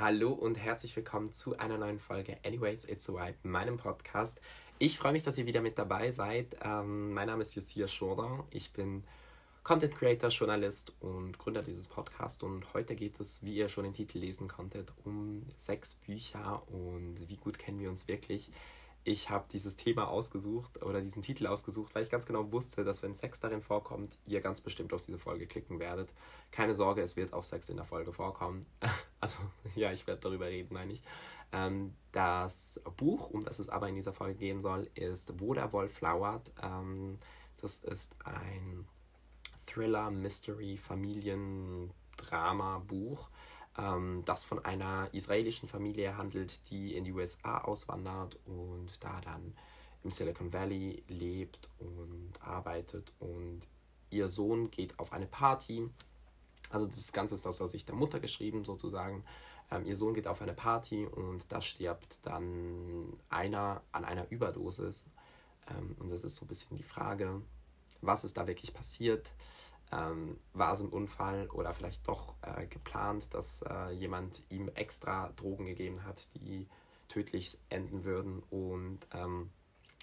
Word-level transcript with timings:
Hallo 0.00 0.32
und 0.32 0.54
herzlich 0.54 0.96
willkommen 0.96 1.30
zu 1.30 1.58
einer 1.58 1.76
neuen 1.76 1.98
Folge 1.98 2.38
Anyways 2.42 2.86
It's 2.86 3.10
a 3.10 3.12
Vibe, 3.12 3.36
meinem 3.42 3.76
Podcast. 3.76 4.40
Ich 4.78 4.96
freue 4.96 5.12
mich, 5.12 5.24
dass 5.24 5.36
ihr 5.36 5.44
wieder 5.44 5.60
mit 5.60 5.76
dabei 5.76 6.10
seid. 6.10 6.56
Ähm, 6.64 7.12
mein 7.12 7.26
Name 7.26 7.42
ist 7.42 7.54
Josia 7.54 7.86
Schorder. 7.86 8.46
Ich 8.48 8.72
bin 8.72 9.04
Content 9.62 9.94
Creator, 9.94 10.30
Journalist 10.30 10.94
und 11.00 11.38
Gründer 11.38 11.62
dieses 11.62 11.86
Podcasts. 11.86 12.42
Und 12.42 12.72
heute 12.72 12.96
geht 12.96 13.20
es, 13.20 13.44
wie 13.44 13.54
ihr 13.54 13.68
schon 13.68 13.84
den 13.84 13.92
Titel 13.92 14.20
lesen 14.20 14.48
konntet, 14.48 14.90
um 15.04 15.40
sechs 15.58 15.96
Bücher 15.96 16.62
und 16.68 17.28
wie 17.28 17.36
gut 17.36 17.58
kennen 17.58 17.78
wir 17.78 17.90
uns 17.90 18.08
wirklich. 18.08 18.50
Ich 19.04 19.28
habe 19.28 19.44
dieses 19.52 19.76
Thema 19.76 20.08
ausgesucht 20.08 20.82
oder 20.82 21.02
diesen 21.02 21.20
Titel 21.20 21.46
ausgesucht, 21.46 21.94
weil 21.94 22.04
ich 22.04 22.10
ganz 22.10 22.24
genau 22.24 22.50
wusste, 22.52 22.84
dass 22.84 23.02
wenn 23.02 23.14
Sex 23.14 23.40
darin 23.40 23.60
vorkommt, 23.60 24.16
ihr 24.24 24.40
ganz 24.40 24.62
bestimmt 24.62 24.94
auf 24.94 25.04
diese 25.04 25.18
Folge 25.18 25.46
klicken 25.46 25.78
werdet. 25.78 26.08
Keine 26.52 26.74
Sorge, 26.74 27.02
es 27.02 27.16
wird 27.16 27.34
auch 27.34 27.44
Sex 27.44 27.68
in 27.68 27.76
der 27.76 27.84
Folge 27.84 28.14
vorkommen. 28.14 28.64
Also 29.20 29.38
ja, 29.74 29.92
ich 29.92 30.06
werde 30.06 30.20
darüber 30.20 30.46
reden, 30.46 30.74
meine 30.74 30.92
ich. 30.92 31.02
Ähm, 31.52 31.94
das 32.12 32.80
Buch, 32.96 33.30
um 33.30 33.40
das 33.42 33.58
es 33.58 33.68
aber 33.68 33.88
in 33.88 33.96
dieser 33.96 34.12
Folge 34.12 34.38
gehen 34.38 34.60
soll, 34.60 34.88
ist 34.94 35.40
Wo 35.40 35.52
der 35.54 35.72
Wolf 35.72 35.94
flauert. 35.94 36.52
Ähm, 36.62 37.18
das 37.60 37.78
ist 37.78 38.14
ein 38.24 38.86
Thriller, 39.66 40.10
Mystery, 40.10 40.76
Familiendrama-Buch, 40.76 43.30
ähm, 43.78 44.22
das 44.24 44.44
von 44.44 44.64
einer 44.64 45.08
israelischen 45.12 45.68
Familie 45.68 46.16
handelt, 46.16 46.68
die 46.70 46.96
in 46.96 47.04
die 47.04 47.12
USA 47.12 47.58
auswandert 47.58 48.38
und 48.46 48.92
da 49.00 49.20
dann 49.20 49.54
im 50.02 50.10
Silicon 50.10 50.52
Valley 50.52 51.04
lebt 51.08 51.68
und 51.78 52.32
arbeitet. 52.40 53.12
Und 53.18 53.62
ihr 54.10 54.28
Sohn 54.28 54.70
geht 54.70 54.98
auf 54.98 55.12
eine 55.12 55.26
Party. 55.26 55.88
Also 56.70 56.86
das 56.86 57.12
Ganze 57.12 57.34
ist 57.34 57.46
aus 57.46 57.58
der 57.58 57.68
Sicht 57.68 57.88
der 57.88 57.96
Mutter 57.96 58.20
geschrieben 58.20 58.64
sozusagen. 58.64 59.24
Ähm, 59.70 59.84
ihr 59.84 59.96
Sohn 59.96 60.14
geht 60.14 60.26
auf 60.26 60.40
eine 60.40 60.54
Party 60.54 61.06
und 61.06 61.44
da 61.48 61.60
stirbt 61.60 62.18
dann 62.22 63.18
einer 63.28 63.82
an 63.92 64.04
einer 64.04 64.30
Überdosis. 64.30 65.10
Ähm, 65.68 65.96
und 65.98 66.10
das 66.10 66.24
ist 66.24 66.36
so 66.36 66.44
ein 66.44 66.48
bisschen 66.48 66.76
die 66.76 66.82
Frage, 66.82 67.42
was 68.00 68.24
ist 68.24 68.36
da 68.36 68.46
wirklich 68.46 68.72
passiert. 68.72 69.32
Ähm, 69.92 70.38
war 70.52 70.72
es 70.72 70.80
ein 70.80 70.88
Unfall 70.88 71.48
oder 71.50 71.74
vielleicht 71.74 72.06
doch 72.06 72.34
äh, 72.42 72.66
geplant, 72.66 73.34
dass 73.34 73.62
äh, 73.62 73.90
jemand 73.90 74.42
ihm 74.48 74.68
extra 74.74 75.30
Drogen 75.30 75.66
gegeben 75.66 76.04
hat, 76.04 76.28
die 76.36 76.68
tödlich 77.08 77.58
enden 77.70 78.04
würden 78.04 78.40
und 78.50 79.00
ähm, 79.12 79.50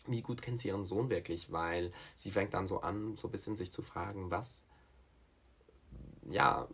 wie 0.08 0.22
gut 0.22 0.42
kennt 0.42 0.60
sie 0.60 0.70
ihren 0.70 0.86
Sohn 0.86 1.10
wirklich, 1.10 1.52
weil 1.52 1.92
sie 2.16 2.32
fängt 2.32 2.54
dann 2.54 2.68
so 2.68 2.82
an, 2.82 3.16
so 3.16 3.28
ein 3.28 3.32
bisschen 3.32 3.56
sich 3.56 3.72
zu 3.72 3.82
fragen, 3.82 4.32
was, 4.32 4.68
ja, 6.30 6.68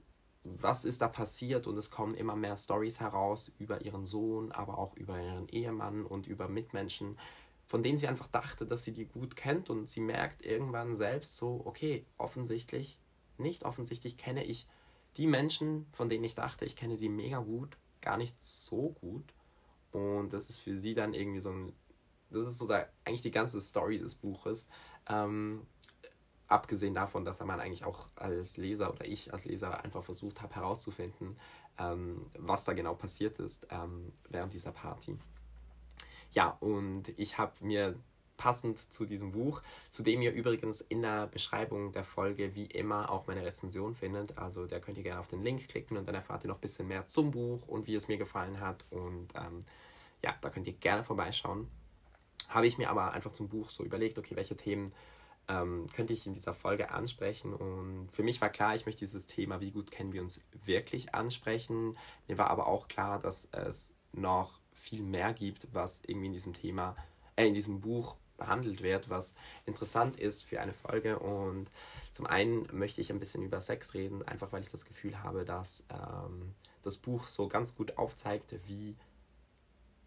was 0.43 0.83
ist 0.83 1.01
da 1.01 1.07
passiert 1.07 1.67
und 1.67 1.77
es 1.77 1.89
kommen 1.89 2.15
immer 2.15 2.35
mehr 2.35 2.57
Stories 2.57 2.99
heraus 2.99 3.51
über 3.59 3.81
ihren 3.81 4.03
Sohn, 4.03 4.51
aber 4.51 4.77
auch 4.77 4.95
über 4.97 5.19
ihren 5.21 5.47
Ehemann 5.47 6.05
und 6.05 6.27
über 6.27 6.49
Mitmenschen, 6.49 7.17
von 7.65 7.81
denen 7.81 7.97
sie 7.97 8.07
einfach 8.07 8.27
dachte, 8.27 8.65
dass 8.65 8.83
sie 8.83 8.91
die 8.91 9.05
gut 9.05 9.35
kennt 9.35 9.69
und 9.69 9.89
sie 9.89 10.01
merkt 10.01 10.45
irgendwann 10.45 10.95
selbst 10.95 11.37
so, 11.37 11.61
okay, 11.65 12.05
offensichtlich, 12.17 12.99
nicht 13.37 13.63
offensichtlich 13.63 14.17
kenne 14.17 14.43
ich 14.43 14.67
die 15.15 15.27
Menschen, 15.27 15.87
von 15.93 16.09
denen 16.09 16.23
ich 16.23 16.35
dachte, 16.35 16.65
ich 16.65 16.75
kenne 16.75 16.97
sie 16.97 17.09
mega 17.09 17.39
gut, 17.39 17.77
gar 18.01 18.17
nicht 18.17 18.41
so 18.43 18.95
gut. 18.99 19.33
Und 19.91 20.33
das 20.33 20.49
ist 20.49 20.57
für 20.57 20.77
sie 20.79 20.95
dann 20.95 21.13
irgendwie 21.13 21.39
so 21.39 21.51
ein, 21.51 21.73
das 22.31 22.47
ist 22.47 22.57
so 22.57 22.67
da 22.67 22.87
eigentlich 23.05 23.21
die 23.21 23.31
ganze 23.31 23.61
Story 23.61 23.99
des 23.99 24.15
Buches. 24.15 24.69
Ähm, 25.07 25.65
abgesehen 26.47 26.94
davon, 26.94 27.25
dass 27.25 27.39
man 27.39 27.59
eigentlich 27.59 27.86
auch 27.86 28.08
als 28.16 28.58
Leser 28.58 28.91
oder 28.91 29.05
ich 29.05 29.33
als 29.33 29.45
Leser 29.45 29.83
einfach 29.83 30.03
versucht 30.03 30.41
habe 30.41 30.55
herauszufinden, 30.55 31.38
ähm, 31.80 32.25
was 32.38 32.66
da 32.66 32.73
genau 32.73 32.94
passiert 32.94 33.39
ist 33.39 33.67
ähm, 33.72 34.11
während 34.30 34.53
dieser 34.53 34.71
Party. 34.71 35.17
Ja, 36.31 36.58
und 36.59 37.09
ich 37.17 37.38
habe 37.38 37.53
mir 37.61 37.95
passend 38.38 38.77
zu 38.77 39.05
diesem 39.05 39.31
Buch, 39.31 39.61
zu 39.89 40.03
dem 40.03 40.21
ihr 40.21 40.33
übrigens 40.33 40.81
in 40.81 41.02
der 41.02 41.27
Beschreibung 41.27 41.92
der 41.92 42.04
Folge 42.04 42.55
wie 42.55 42.65
immer 42.65 43.10
auch 43.11 43.27
meine 43.27 43.45
Rezension 43.45 43.95
findet. 43.95 44.37
Also 44.37 44.65
da 44.65 44.80
könnt 44.80 44.98
ihr 44.98 45.04
gerne 45.04 45.20
auf 45.20 45.27
den 45.27 45.43
Link 45.43 45.67
klicken 45.70 45.98
und 45.98 46.08
dann 46.08 46.15
erfahrt 46.15 46.43
ihr 46.43 46.49
noch 46.49 46.58
ein 46.58 46.61
bisschen 46.61 46.87
mehr 46.87 47.08
zum 47.08 47.31
Buch 47.31 47.67
und 47.67 47.87
wie 47.87 47.95
es 47.95 48.08
mir 48.08 48.17
gefallen 48.17 48.60
hat. 48.60 48.86
Und 48.89 49.30
ähm, 49.36 49.65
ja, 50.23 50.36
da 50.42 50.49
könnt 50.49 50.67
ihr 50.67 50.73
gerne 50.73 51.04
vorbeischauen. 51.04 51.67
Habe 52.49 52.67
ich 52.67 52.77
mir 52.77 52.89
aber 52.89 53.14
einfach 53.14 53.31
zum 53.31 53.48
Buch 53.48 53.70
so 53.70 53.83
überlegt, 53.83 54.17
okay, 54.17 54.36
welche 54.36 54.58
Themen 54.58 54.92
ähm, 55.48 55.87
könnte 55.93 56.14
ich 56.14 56.26
in 56.26 56.33
dieser 56.33 56.54
Folge 56.54 56.92
ansprechen. 56.92 57.54
Und 57.54 58.09
für 58.11 58.23
mich 58.23 58.42
war 58.42 58.49
klar, 58.49 58.76
ich 58.76 58.86
möchte 58.86 58.99
dieses 58.99 59.27
Thema, 59.27 59.61
wie 59.61 59.71
gut 59.71 59.92
kennen 59.92 60.14
wir 60.14 60.21
uns 60.21 60.42
wirklich 60.65 61.14
ansprechen. 61.14 61.98
Mir 62.27 62.37
war 62.37 62.49
aber 62.49 62.67
auch 62.67 62.87
klar, 62.87 63.20
dass 63.20 63.48
es 63.52 63.93
noch 64.14 64.59
viel 64.73 65.02
mehr 65.02 65.33
gibt, 65.33 65.67
was 65.73 66.04
irgendwie 66.05 66.27
in 66.27 66.33
diesem 66.33 66.54
Thema, 66.54 66.95
äh, 67.36 67.48
in 67.48 67.54
diesem 67.54 67.81
Buch 67.81 68.17
behandelt 68.37 68.81
wird, 68.81 69.09
was 69.09 69.36
interessant 69.65 70.17
ist 70.17 70.43
für 70.43 70.59
eine 70.59 70.73
Folge. 70.73 71.20
Und 71.20 71.70
zum 72.11 72.25
einen 72.25 72.67
möchte 72.71 73.02
ich 73.02 73.11
ein 73.11 73.20
bisschen 73.20 73.43
über 73.43 73.61
Sex 73.61 73.93
reden, 73.93 74.23
einfach 74.23 74.52
weil 74.52 74.61
ich 74.61 74.70
das 74.70 74.86
Gefühl 74.86 75.21
habe, 75.23 75.45
dass 75.45 75.83
ähm, 75.89 76.54
das 76.81 76.98
Buch 76.98 77.27
so 77.27 77.48
ganz 77.48 77.75
gut 77.75 77.98
aufzeigt, 77.98 78.55
wie 78.67 78.95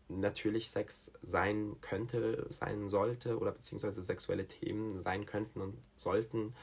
natürlich 0.08 0.70
Sex 0.70 1.12
sein 1.22 1.76
könnte, 1.80 2.46
sein 2.50 2.88
sollte 2.88 3.38
oder 3.38 3.52
beziehungsweise 3.52 4.02
sexuelle 4.02 4.46
Themen 4.46 5.02
sein 5.02 5.26
könnten 5.26 5.60
und 5.60 5.78
sollten 5.96 6.54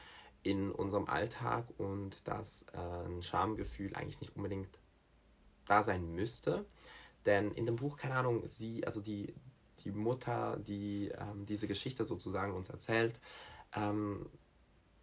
in 0.42 0.70
unserem 0.70 1.08
Alltag 1.08 1.66
und 1.78 2.26
dass 2.28 2.64
äh, 2.72 2.78
ein 2.78 3.22
Schamgefühl 3.22 3.94
eigentlich 3.94 4.20
nicht 4.20 4.36
unbedingt 4.36 4.78
da 5.66 5.82
sein 5.82 6.14
müsste. 6.14 6.64
Denn 7.26 7.50
in 7.52 7.66
dem 7.66 7.76
Buch, 7.76 7.96
keine 7.96 8.16
Ahnung, 8.16 8.46
sie, 8.46 8.86
also 8.86 9.00
die, 9.00 9.34
die 9.80 9.90
Mutter, 9.90 10.58
die 10.58 11.08
ähm, 11.08 11.46
diese 11.46 11.66
Geschichte 11.66 12.04
sozusagen 12.04 12.52
uns 12.52 12.68
erzählt, 12.68 13.18
ähm, 13.74 14.26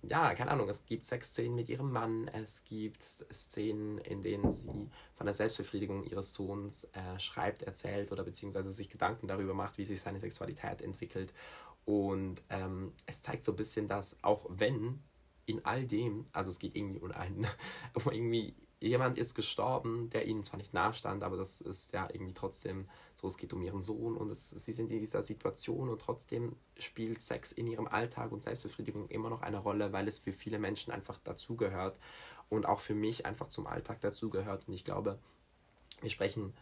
ja, 0.03 0.33
keine 0.33 0.51
Ahnung, 0.51 0.67
es 0.69 0.85
gibt 0.85 1.05
Sexszenen 1.05 1.55
mit 1.55 1.69
ihrem 1.69 1.91
Mann, 1.91 2.27
es 2.27 2.63
gibt 2.63 3.03
Szenen, 3.03 3.99
in 3.99 4.23
denen 4.23 4.51
sie 4.51 4.89
von 5.15 5.25
der 5.25 5.33
Selbstbefriedigung 5.33 6.03
ihres 6.03 6.33
Sohns 6.33 6.85
äh, 6.93 7.19
schreibt, 7.19 7.63
erzählt 7.63 8.11
oder 8.11 8.23
beziehungsweise 8.23 8.71
sich 8.71 8.89
Gedanken 8.89 9.27
darüber 9.27 9.53
macht, 9.53 9.77
wie 9.77 9.85
sich 9.85 10.01
seine 10.01 10.19
Sexualität 10.19 10.81
entwickelt. 10.81 11.33
Und 11.85 12.41
ähm, 12.49 12.93
es 13.05 13.21
zeigt 13.21 13.43
so 13.43 13.53
ein 13.53 13.57
bisschen, 13.57 13.87
dass 13.87 14.23
auch 14.23 14.45
wenn 14.49 15.03
in 15.45 15.65
all 15.65 15.85
dem, 15.85 16.25
also 16.31 16.49
es 16.49 16.59
geht 16.59 16.75
irgendwie 16.75 16.99
um 16.99 17.11
einen, 17.11 17.45
um 17.93 18.11
irgendwie 18.11 18.55
jemand 18.81 19.17
ist 19.17 19.35
gestorben, 19.35 20.09
der 20.09 20.25
ihnen 20.25 20.43
zwar 20.43 20.57
nicht 20.57 20.73
nahstand, 20.73 21.23
aber 21.23 21.37
das 21.37 21.61
ist 21.61 21.93
ja 21.93 22.09
irgendwie 22.11 22.33
trotzdem 22.33 22.89
so, 23.15 23.27
es 23.27 23.37
geht 23.37 23.53
um 23.53 23.61
ihren 23.61 23.81
Sohn 23.81 24.17
und 24.17 24.31
es, 24.31 24.49
sie 24.49 24.71
sind 24.71 24.91
in 24.91 24.99
dieser 24.99 25.23
Situation 25.23 25.87
und 25.87 26.01
trotzdem 26.01 26.55
spielt 26.79 27.21
Sex 27.21 27.51
in 27.51 27.67
ihrem 27.67 27.87
Alltag 27.87 28.31
und 28.31 28.41
Selbstbefriedigung 28.41 29.07
immer 29.09 29.29
noch 29.29 29.43
eine 29.43 29.59
Rolle, 29.59 29.93
weil 29.93 30.07
es 30.07 30.17
für 30.17 30.31
viele 30.31 30.57
Menschen 30.57 30.91
einfach 30.91 31.19
dazugehört 31.23 31.99
und 32.49 32.65
auch 32.65 32.79
für 32.79 32.95
mich 32.95 33.25
einfach 33.25 33.49
zum 33.49 33.67
Alltag 33.67 34.01
dazugehört. 34.01 34.67
Und 34.67 34.73
ich 34.73 34.83
glaube, 34.83 35.19
wir 36.01 36.09
sprechen, 36.09 36.53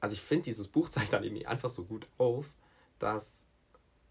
also 0.00 0.14
ich 0.14 0.20
finde, 0.20 0.44
dieses 0.44 0.66
Buch 0.66 0.88
zeigt 0.90 1.12
dann 1.12 1.22
irgendwie 1.22 1.46
einfach 1.46 1.70
so 1.70 1.84
gut 1.84 2.08
auf, 2.18 2.52
dass 2.98 3.46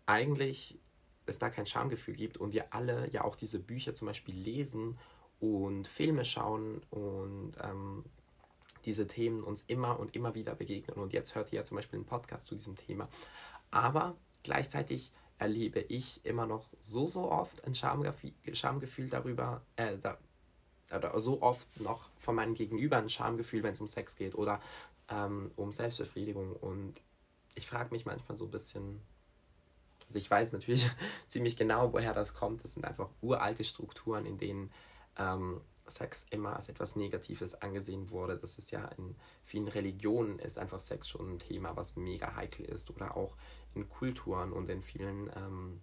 eigentlich 0.05 0.79
es 1.25 1.39
da 1.39 1.49
kein 1.49 1.67
Schamgefühl 1.67 2.15
gibt 2.15 2.37
und 2.37 2.53
wir 2.53 2.73
alle 2.73 3.09
ja 3.11 3.25
auch 3.25 3.35
diese 3.35 3.59
Bücher 3.59 3.93
zum 3.93 4.07
Beispiel 4.07 4.33
lesen 4.33 4.97
und 5.39 5.87
Filme 5.87 6.25
schauen 6.25 6.81
und 6.89 7.53
ähm, 7.61 8.03
diese 8.85 9.07
Themen 9.07 9.43
uns 9.43 9.63
immer 9.67 9.99
und 9.99 10.15
immer 10.15 10.35
wieder 10.35 10.55
begegnen. 10.55 10.97
Und 10.97 11.13
jetzt 11.13 11.35
hört 11.35 11.51
ihr 11.51 11.57
ja 11.57 11.63
zum 11.63 11.77
Beispiel 11.77 11.97
einen 11.97 12.05
Podcast 12.05 12.47
zu 12.47 12.55
diesem 12.55 12.75
Thema. 12.75 13.07
Aber 13.71 14.15
gleichzeitig 14.43 15.11
erlebe 15.37 15.79
ich 15.79 16.25
immer 16.25 16.45
noch 16.45 16.69
so, 16.81 17.07
so 17.07 17.31
oft 17.31 17.63
ein 17.65 17.73
Schamgefühl, 17.75 18.33
Schamgefühl 18.53 19.09
darüber, 19.09 19.61
äh, 19.77 19.97
da, 19.97 20.17
oder 20.93 21.17
so 21.19 21.41
oft 21.41 21.79
noch 21.79 22.09
von 22.17 22.35
meinem 22.35 22.55
Gegenüber 22.55 22.97
ein 22.97 23.09
Schamgefühl, 23.09 23.63
wenn 23.63 23.73
es 23.73 23.81
um 23.81 23.87
Sex 23.87 24.15
geht 24.15 24.35
oder 24.35 24.61
ähm, 25.09 25.51
um 25.55 25.71
Selbstbefriedigung. 25.71 26.53
Und 26.53 26.95
ich 27.55 27.67
frage 27.67 27.91
mich 27.91 28.05
manchmal 28.05 28.37
so 28.37 28.45
ein 28.45 28.51
bisschen, 28.51 29.01
also 30.07 30.17
ich 30.17 30.29
weiß 30.29 30.51
natürlich 30.51 30.89
ziemlich 31.27 31.55
genau, 31.55 31.93
woher 31.93 32.13
das 32.13 32.33
kommt. 32.33 32.63
Das 32.63 32.73
sind 32.73 32.85
einfach 32.85 33.09
uralte 33.21 33.63
Strukturen, 33.63 34.25
in 34.25 34.37
denen 34.37 34.71
ähm, 35.19 35.61
Sex 35.89 36.25
immer 36.29 36.55
als 36.55 36.69
etwas 36.69 36.95
Negatives 36.95 37.55
angesehen 37.55 38.09
wurde. 38.09 38.37
Das 38.37 38.57
ist 38.57 38.71
ja 38.71 38.85
in 38.97 39.15
vielen 39.43 39.67
Religionen 39.67 40.39
ist 40.39 40.57
einfach 40.57 40.79
Sex 40.79 41.09
schon 41.09 41.33
ein 41.33 41.39
Thema, 41.39 41.75
was 41.75 41.95
mega 41.95 42.35
heikel 42.35 42.65
ist. 42.65 42.89
Oder 42.89 43.15
auch 43.17 43.35
in 43.73 43.89
Kulturen 43.89 44.53
und 44.53 44.69
in 44.69 44.81
vielen, 44.81 45.29
ähm, 45.35 45.81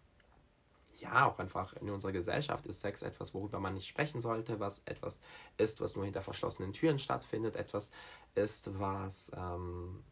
ja, 0.98 1.26
auch 1.26 1.38
einfach 1.38 1.74
in 1.74 1.90
unserer 1.90 2.12
Gesellschaft 2.12 2.66
ist 2.66 2.80
Sex 2.80 3.02
etwas, 3.02 3.34
worüber 3.34 3.60
man 3.60 3.74
nicht 3.74 3.86
sprechen 3.86 4.20
sollte, 4.20 4.60
was 4.60 4.80
etwas 4.86 5.20
ist, 5.56 5.80
was 5.80 5.94
nur 5.94 6.04
hinter 6.04 6.22
verschlossenen 6.22 6.72
Türen 6.72 6.98
stattfindet, 6.98 7.56
etwas 7.56 7.90
ist, 8.34 8.78
was, 8.78 9.30
ähm, 9.36 10.02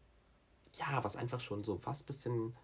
ja, 0.73 1.03
was 1.03 1.15
einfach 1.15 1.39
schon 1.39 1.63
so 1.63 1.77
fast 1.77 2.03
ein 2.03 2.07
bisschen 2.07 2.55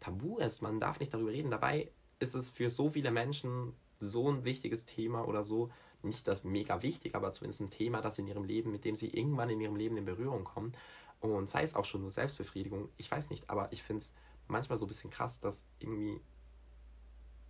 tabu 0.00 0.38
ist. 0.38 0.62
Man 0.62 0.80
darf 0.80 1.00
nicht 1.00 1.12
darüber 1.12 1.30
reden. 1.30 1.50
Dabei 1.50 1.90
ist 2.18 2.34
es 2.34 2.48
für 2.48 2.70
so 2.70 2.88
viele 2.88 3.10
Menschen 3.10 3.74
so 3.98 4.30
ein 4.30 4.44
wichtiges 4.44 4.84
Thema 4.84 5.26
oder 5.26 5.44
so 5.44 5.70
nicht 6.02 6.26
das 6.28 6.44
mega 6.44 6.82
wichtig, 6.82 7.14
aber 7.14 7.32
zumindest 7.32 7.60
ein 7.60 7.70
Thema, 7.70 8.00
das 8.00 8.18
in 8.18 8.26
ihrem 8.26 8.44
Leben, 8.44 8.70
mit 8.70 8.84
dem 8.84 8.96
sie 8.96 9.08
irgendwann 9.08 9.50
in 9.50 9.60
ihrem 9.60 9.76
Leben 9.76 9.96
in 9.96 10.04
Berührung 10.04 10.44
kommen. 10.44 10.72
Und 11.20 11.50
sei 11.50 11.62
es 11.62 11.74
auch 11.74 11.84
schon 11.84 12.02
nur 12.02 12.10
Selbstbefriedigung, 12.10 12.88
ich 12.96 13.10
weiß 13.10 13.30
nicht, 13.30 13.48
aber 13.48 13.72
ich 13.72 13.82
finde 13.82 14.02
es 14.02 14.14
manchmal 14.48 14.78
so 14.78 14.84
ein 14.84 14.88
bisschen 14.88 15.10
krass, 15.10 15.40
dass 15.40 15.66
irgendwie 15.78 16.20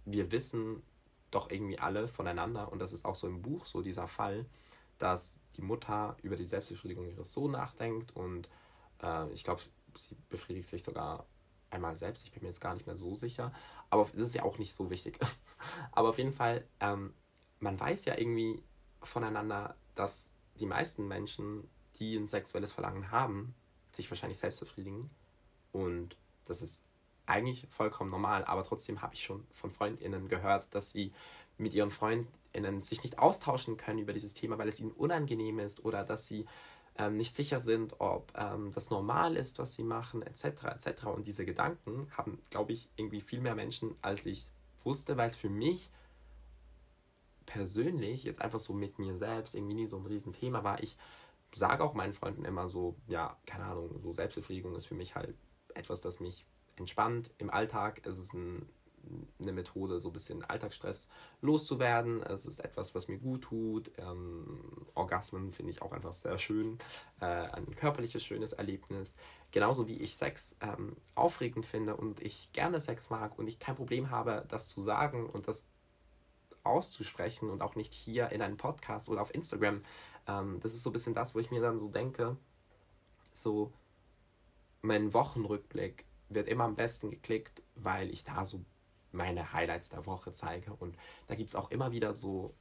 wir 0.06 0.30
wissen 0.30 0.82
doch 1.30 1.50
irgendwie 1.50 1.78
alle 1.78 2.08
voneinander, 2.08 2.70
und 2.72 2.78
das 2.78 2.92
ist 2.92 3.04
auch 3.04 3.16
so 3.16 3.26
im 3.26 3.42
Buch 3.42 3.66
so 3.66 3.82
dieser 3.82 4.06
Fall, 4.06 4.46
dass 4.98 5.40
die 5.56 5.62
Mutter 5.62 6.16
über 6.22 6.36
die 6.36 6.46
Selbstbefriedigung 6.46 7.08
ihres 7.08 7.32
Sohnes 7.32 7.58
nachdenkt 7.58 8.14
und 8.16 8.48
äh, 9.02 9.30
ich 9.32 9.44
glaube, 9.44 9.62
sie 9.96 10.16
befriedigt 10.30 10.68
sich 10.68 10.82
sogar 10.82 11.26
einmal 11.70 11.96
selbst, 11.96 12.24
ich 12.24 12.32
bin 12.32 12.42
mir 12.42 12.48
jetzt 12.48 12.60
gar 12.60 12.74
nicht 12.74 12.86
mehr 12.86 12.96
so 12.96 13.14
sicher, 13.14 13.52
aber 13.90 14.08
das 14.14 14.28
ist 14.28 14.34
ja 14.34 14.44
auch 14.44 14.58
nicht 14.58 14.74
so 14.74 14.88
wichtig. 14.88 15.18
aber 15.92 16.10
auf 16.10 16.18
jeden 16.18 16.32
Fall, 16.32 16.64
ähm, 16.80 17.12
man 17.60 17.78
weiß 17.78 18.04
ja 18.04 18.18
irgendwie 18.18 18.62
voneinander, 19.02 19.76
dass 19.94 20.30
die 20.58 20.66
meisten 20.66 21.06
Menschen, 21.08 21.68
die 21.98 22.16
ein 22.16 22.26
sexuelles 22.26 22.72
Verlangen 22.72 23.10
haben, 23.10 23.54
sich 23.92 24.10
wahrscheinlich 24.10 24.38
selbst 24.38 24.60
befriedigen 24.60 25.10
und 25.72 26.16
das 26.44 26.62
ist 26.62 26.82
eigentlich 27.26 27.66
vollkommen 27.70 28.10
normal, 28.10 28.44
aber 28.44 28.62
trotzdem 28.62 29.02
habe 29.02 29.14
ich 29.14 29.24
schon 29.24 29.46
von 29.52 29.72
Freundinnen 29.72 30.28
gehört, 30.28 30.74
dass 30.74 30.90
sie 30.90 31.12
mit 31.58 31.74
ihren 31.74 31.90
Freundinnen 31.90 32.82
sich 32.82 33.02
nicht 33.02 33.18
austauschen 33.18 33.76
können 33.76 33.98
über 33.98 34.12
dieses 34.12 34.34
Thema, 34.34 34.58
weil 34.58 34.68
es 34.68 34.80
ihnen 34.80 34.92
unangenehm 34.92 35.58
ist 35.58 35.84
oder 35.84 36.04
dass 36.04 36.26
sie 36.26 36.46
ähm, 36.98 37.16
nicht 37.16 37.34
sicher 37.34 37.60
sind, 37.60 38.00
ob 38.00 38.32
ähm, 38.36 38.72
das 38.72 38.90
normal 38.90 39.36
ist, 39.36 39.58
was 39.58 39.74
sie 39.74 39.82
machen, 39.82 40.22
etc. 40.22 40.44
etc. 40.64 41.06
Und 41.06 41.26
diese 41.26 41.44
Gedanken 41.44 42.08
haben, 42.16 42.40
glaube 42.50 42.72
ich, 42.72 42.88
irgendwie 42.96 43.20
viel 43.20 43.40
mehr 43.40 43.54
Menschen, 43.54 43.96
als 44.02 44.26
ich 44.26 44.46
wusste, 44.84 45.16
weil 45.16 45.28
es 45.28 45.36
für 45.36 45.50
mich 45.50 45.90
persönlich 47.46 48.24
jetzt 48.24 48.40
einfach 48.40 48.60
so 48.60 48.72
mit 48.72 48.98
mir 48.98 49.16
selbst 49.16 49.54
irgendwie 49.54 49.74
nie 49.74 49.86
so 49.86 49.96
ein 49.96 50.06
Riesenthema 50.06 50.64
war. 50.64 50.82
Ich 50.82 50.96
sage 51.54 51.82
auch 51.82 51.94
meinen 51.94 52.12
Freunden 52.12 52.44
immer 52.44 52.68
so, 52.68 52.96
ja, 53.06 53.36
keine 53.46 53.64
Ahnung, 53.64 54.00
so 54.02 54.12
Selbstbefriedigung 54.12 54.74
ist 54.74 54.86
für 54.86 54.94
mich 54.94 55.14
halt 55.14 55.36
etwas, 55.74 56.00
das 56.00 56.20
mich 56.20 56.44
entspannt 56.76 57.30
im 57.38 57.50
Alltag. 57.50 58.02
Es 58.04 58.18
ist 58.18 58.34
ein 58.34 58.66
eine 59.40 59.52
Methode, 59.52 60.00
so 60.00 60.10
ein 60.10 60.12
bisschen 60.12 60.44
Alltagsstress 60.44 61.08
loszuwerden. 61.40 62.22
Es 62.22 62.46
ist 62.46 62.58
etwas, 62.60 62.94
was 62.94 63.08
mir 63.08 63.18
gut 63.18 63.42
tut. 63.42 63.90
Ähm, 63.98 64.86
Orgasmen 64.94 65.52
finde 65.52 65.72
ich 65.72 65.82
auch 65.82 65.92
einfach 65.92 66.14
sehr 66.14 66.38
schön. 66.38 66.78
Äh, 67.20 67.26
ein 67.26 67.74
körperliches, 67.74 68.24
schönes 68.24 68.52
Erlebnis. 68.52 69.16
Genauso 69.52 69.88
wie 69.88 69.98
ich 69.98 70.16
Sex 70.16 70.56
ähm, 70.60 70.96
aufregend 71.14 71.66
finde 71.66 71.96
und 71.96 72.20
ich 72.20 72.50
gerne 72.52 72.80
Sex 72.80 73.10
mag 73.10 73.38
und 73.38 73.46
ich 73.46 73.58
kein 73.58 73.76
Problem 73.76 74.10
habe, 74.10 74.44
das 74.48 74.68
zu 74.68 74.80
sagen 74.80 75.26
und 75.26 75.48
das 75.48 75.66
auszusprechen 76.66 77.50
und 77.50 77.62
auch 77.62 77.76
nicht 77.76 77.92
hier 77.92 78.30
in 78.30 78.42
einem 78.42 78.56
Podcast 78.56 79.08
oder 79.08 79.22
auf 79.22 79.34
Instagram. 79.34 79.82
Ähm, 80.26 80.60
das 80.60 80.74
ist 80.74 80.82
so 80.82 80.90
ein 80.90 80.92
bisschen 80.92 81.14
das, 81.14 81.34
wo 81.34 81.38
ich 81.38 81.50
mir 81.50 81.60
dann 81.60 81.76
so 81.76 81.88
denke, 81.88 82.36
so 83.32 83.72
mein 84.82 85.12
Wochenrückblick 85.12 86.04
wird 86.28 86.48
immer 86.48 86.64
am 86.64 86.76
besten 86.76 87.10
geklickt, 87.10 87.62
weil 87.74 88.10
ich 88.10 88.24
da 88.24 88.44
so 88.44 88.64
meine 89.12 89.52
Highlights 89.52 89.90
der 89.90 90.06
Woche 90.06 90.32
zeige. 90.32 90.72
Und 90.74 90.96
da 91.26 91.34
gibt 91.34 91.50
es 91.50 91.54
auch 91.54 91.70
immer 91.70 91.92
wieder 91.92 92.14
so 92.14 92.54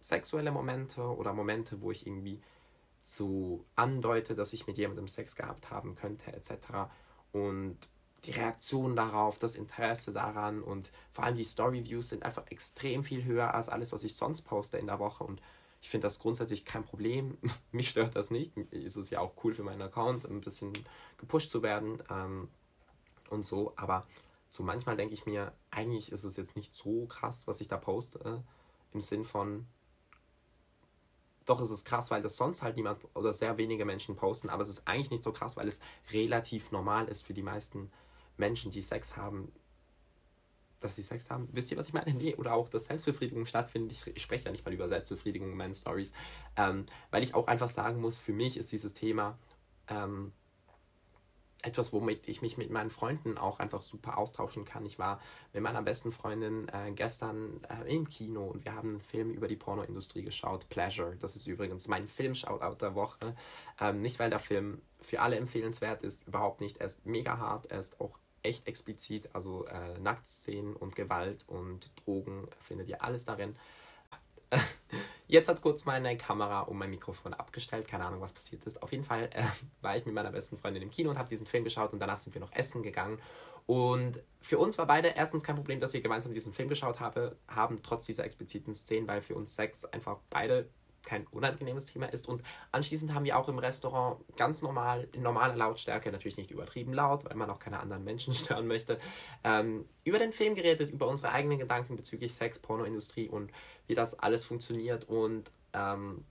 sexuelle 0.00 0.50
Momente 0.50 1.02
oder 1.02 1.32
Momente, 1.32 1.80
wo 1.82 1.90
ich 1.90 2.06
irgendwie 2.06 2.40
so 3.04 3.64
andeute, 3.74 4.34
dass 4.34 4.52
ich 4.52 4.66
mit 4.66 4.78
jemandem 4.78 5.08
Sex 5.08 5.34
gehabt 5.34 5.70
haben 5.70 5.94
könnte, 5.94 6.32
etc. 6.32 6.90
Und 7.32 7.76
die 8.24 8.32
Reaktion 8.32 8.96
darauf, 8.96 9.38
das 9.38 9.54
Interesse 9.54 10.12
daran 10.12 10.62
und 10.62 10.90
vor 11.12 11.24
allem 11.24 11.36
die 11.36 11.44
Story-Views 11.44 12.08
sind 12.08 12.24
einfach 12.24 12.46
extrem 12.48 13.04
viel 13.04 13.24
höher 13.24 13.54
als 13.54 13.68
alles, 13.68 13.92
was 13.92 14.04
ich 14.04 14.16
sonst 14.16 14.42
poste 14.42 14.78
in 14.78 14.86
der 14.86 14.98
Woche. 14.98 15.24
Und 15.24 15.40
ich 15.80 15.88
finde 15.88 16.06
das 16.06 16.18
grundsätzlich 16.18 16.64
kein 16.64 16.84
Problem. 16.84 17.38
Mich 17.72 17.88
stört 17.88 18.16
das 18.16 18.30
nicht. 18.30 18.52
Es 18.72 18.96
ist 18.96 19.10
ja 19.10 19.20
auch 19.20 19.32
cool 19.44 19.54
für 19.54 19.62
meinen 19.62 19.82
Account, 19.82 20.24
ein 20.24 20.40
bisschen 20.40 20.72
gepusht 21.16 21.50
zu 21.50 21.62
werden 21.62 22.02
ähm, 22.10 22.48
und 23.30 23.46
so. 23.46 23.72
Aber 23.76 24.06
so 24.48 24.62
manchmal 24.62 24.96
denke 24.96 25.14
ich 25.14 25.26
mir, 25.26 25.52
eigentlich 25.70 26.10
ist 26.10 26.24
es 26.24 26.36
jetzt 26.36 26.56
nicht 26.56 26.74
so 26.74 27.06
krass, 27.06 27.46
was 27.46 27.60
ich 27.60 27.68
da 27.68 27.76
poste, 27.76 28.42
im 28.92 29.00
Sinn 29.00 29.24
von, 29.24 29.66
doch 31.44 31.60
es 31.60 31.70
ist 31.70 31.84
krass, 31.84 32.10
weil 32.10 32.22
das 32.22 32.36
sonst 32.36 32.62
halt 32.62 32.76
niemand 32.76 32.98
oder 33.14 33.32
sehr 33.32 33.58
wenige 33.58 33.84
Menschen 33.84 34.16
posten, 34.16 34.48
aber 34.48 34.62
es 34.62 34.68
ist 34.68 34.88
eigentlich 34.88 35.10
nicht 35.10 35.22
so 35.22 35.32
krass, 35.32 35.56
weil 35.56 35.68
es 35.68 35.80
relativ 36.10 36.72
normal 36.72 37.08
ist 37.08 37.22
für 37.22 37.34
die 37.34 37.42
meisten 37.42 37.90
Menschen, 38.38 38.70
die 38.70 38.82
Sex 38.82 39.16
haben, 39.16 39.52
dass 40.80 40.96
sie 40.96 41.02
Sex 41.02 41.30
haben. 41.30 41.48
Wisst 41.52 41.70
ihr, 41.70 41.76
was 41.76 41.88
ich 41.88 41.94
meine? 41.94 42.12
Nee, 42.14 42.34
oder 42.36 42.54
auch, 42.54 42.68
dass 42.68 42.84
Selbstbefriedigung 42.84 43.46
stattfindet. 43.46 43.92
Ich, 43.92 44.06
ich 44.06 44.22
spreche 44.22 44.46
ja 44.46 44.52
nicht 44.52 44.64
mal 44.64 44.74
über 44.74 44.88
Selbstbefriedigung 44.88 45.50
in 45.50 45.56
meinen 45.56 45.74
Stories, 45.74 46.12
ähm, 46.56 46.86
weil 47.10 47.22
ich 47.22 47.34
auch 47.34 47.46
einfach 47.46 47.68
sagen 47.68 48.00
muss, 48.00 48.16
für 48.16 48.32
mich 48.32 48.56
ist 48.56 48.70
dieses 48.72 48.94
Thema 48.94 49.38
ähm, 49.88 50.32
etwas, 51.62 51.92
womit 51.92 52.28
ich 52.28 52.40
mich 52.40 52.56
mit 52.56 52.70
meinen 52.70 52.90
Freunden 52.90 53.36
auch 53.36 53.58
einfach 53.58 53.82
super 53.82 54.16
austauschen 54.16 54.64
kann. 54.64 54.86
Ich 54.86 54.98
war 54.98 55.20
mit 55.52 55.62
meiner 55.62 55.82
besten 55.82 56.12
Freundin 56.12 56.68
äh, 56.68 56.92
gestern 56.92 57.60
äh, 57.64 57.92
im 57.92 58.08
Kino 58.08 58.46
und 58.46 58.64
wir 58.64 58.74
haben 58.74 58.90
einen 58.90 59.00
Film 59.00 59.30
über 59.30 59.48
die 59.48 59.56
Pornoindustrie 59.56 60.22
geschaut, 60.22 60.68
Pleasure. 60.68 61.16
Das 61.16 61.34
ist 61.34 61.46
übrigens 61.46 61.88
mein 61.88 62.06
Film-Shoutout 62.06 62.76
der 62.80 62.94
Woche. 62.94 63.34
Ähm, 63.80 64.02
nicht, 64.02 64.20
weil 64.20 64.30
der 64.30 64.38
Film 64.38 64.80
für 65.00 65.20
alle 65.20 65.36
empfehlenswert 65.36 66.04
ist, 66.04 66.28
überhaupt 66.28 66.60
nicht. 66.60 66.76
Er 66.76 66.86
ist 66.86 67.04
mega 67.06 67.38
hart, 67.38 67.66
er 67.66 67.80
ist 67.80 68.00
auch 68.00 68.18
echt 68.42 68.66
explizit, 68.66 69.28
also 69.34 69.66
äh, 69.66 69.98
Nacktszenen 69.98 70.74
und 70.74 70.96
Gewalt 70.96 71.44
und 71.46 71.90
Drogen 71.96 72.48
findet 72.60 72.88
ihr 72.88 73.02
alles 73.02 73.24
darin. 73.24 73.56
Jetzt 75.26 75.48
hat 75.48 75.60
kurz 75.60 75.84
meine 75.84 76.16
Kamera 76.16 76.60
und 76.60 76.78
mein 76.78 76.90
Mikrofon 76.90 77.34
abgestellt. 77.34 77.86
Keine 77.86 78.06
Ahnung, 78.06 78.20
was 78.20 78.32
passiert 78.32 78.64
ist. 78.64 78.82
Auf 78.82 78.92
jeden 78.92 79.04
Fall 79.04 79.28
äh, 79.32 79.42
war 79.82 79.96
ich 79.96 80.06
mit 80.06 80.14
meiner 80.14 80.32
besten 80.32 80.56
Freundin 80.56 80.82
im 80.82 80.90
Kino 80.90 81.10
und 81.10 81.18
habe 81.18 81.28
diesen 81.28 81.46
Film 81.46 81.64
geschaut 81.64 81.92
und 81.92 81.98
danach 81.98 82.18
sind 82.18 82.34
wir 82.34 82.40
noch 82.40 82.52
essen 82.52 82.82
gegangen. 82.82 83.20
Und 83.66 84.22
für 84.40 84.58
uns 84.58 84.78
war 84.78 84.86
beide 84.86 85.08
erstens 85.08 85.44
kein 85.44 85.56
Problem, 85.56 85.78
dass 85.80 85.92
wir 85.92 86.00
gemeinsam 86.00 86.32
diesen 86.32 86.54
Film 86.54 86.70
geschaut 86.70 87.00
habe, 87.00 87.36
haben, 87.48 87.82
trotz 87.82 88.06
dieser 88.06 88.24
expliziten 88.24 88.74
Szenen, 88.74 89.06
weil 89.06 89.20
für 89.20 89.34
uns 89.34 89.54
Sex 89.54 89.84
einfach 89.84 90.16
beide 90.30 90.70
kein 91.08 91.26
unangenehmes 91.28 91.86
Thema 91.86 92.06
ist. 92.06 92.28
Und 92.28 92.42
anschließend 92.70 93.14
haben 93.14 93.24
wir 93.24 93.38
auch 93.38 93.48
im 93.48 93.58
Restaurant 93.58 94.20
ganz 94.36 94.62
normal, 94.62 95.08
in 95.12 95.22
normaler 95.22 95.56
Lautstärke, 95.56 96.12
natürlich 96.12 96.36
nicht 96.36 96.50
übertrieben 96.50 96.92
laut, 96.92 97.24
weil 97.24 97.34
man 97.34 97.50
auch 97.50 97.58
keine 97.58 97.80
anderen 97.80 98.04
Menschen 98.04 98.34
stören 98.34 98.66
möchte, 98.66 98.98
ähm, 99.42 99.86
über 100.04 100.18
den 100.18 100.32
Film 100.32 100.54
geredet, 100.54 100.90
über 100.90 101.08
unsere 101.08 101.32
eigenen 101.32 101.58
Gedanken 101.58 101.96
bezüglich 101.96 102.34
Sex, 102.34 102.58
Pornoindustrie 102.58 103.28
und 103.28 103.50
wie 103.86 103.94
das 103.94 104.18
alles 104.18 104.44
funktioniert. 104.44 105.08
Und 105.08 105.50
ähm, 105.72 106.24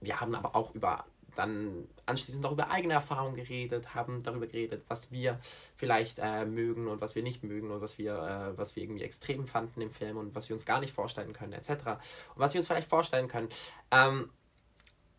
wir 0.00 0.20
haben 0.20 0.34
aber 0.34 0.56
auch 0.56 0.74
über 0.74 1.04
dann 1.36 1.88
anschließend 2.06 2.44
auch 2.44 2.52
über 2.52 2.70
eigene 2.70 2.94
Erfahrungen 2.94 3.36
geredet, 3.36 3.94
haben 3.94 4.22
darüber 4.22 4.46
geredet, 4.46 4.84
was 4.88 5.10
wir 5.12 5.38
vielleicht 5.76 6.18
äh, 6.18 6.44
mögen 6.44 6.88
und 6.88 7.00
was 7.00 7.14
wir 7.14 7.22
nicht 7.22 7.42
mögen 7.42 7.70
und 7.70 7.80
was 7.80 7.98
wir, 7.98 8.14
äh, 8.14 8.58
was 8.58 8.76
wir 8.76 8.82
irgendwie 8.82 9.02
extrem 9.02 9.46
fanden 9.46 9.80
im 9.80 9.90
Film 9.90 10.16
und 10.16 10.34
was 10.34 10.48
wir 10.48 10.54
uns 10.54 10.66
gar 10.66 10.80
nicht 10.80 10.92
vorstellen 10.92 11.32
können, 11.32 11.52
etc. 11.52 11.70
Und 11.70 12.36
was 12.36 12.54
wir 12.54 12.60
uns 12.60 12.66
vielleicht 12.66 12.88
vorstellen 12.88 13.28
können. 13.28 13.48
Ähm, 13.90 14.30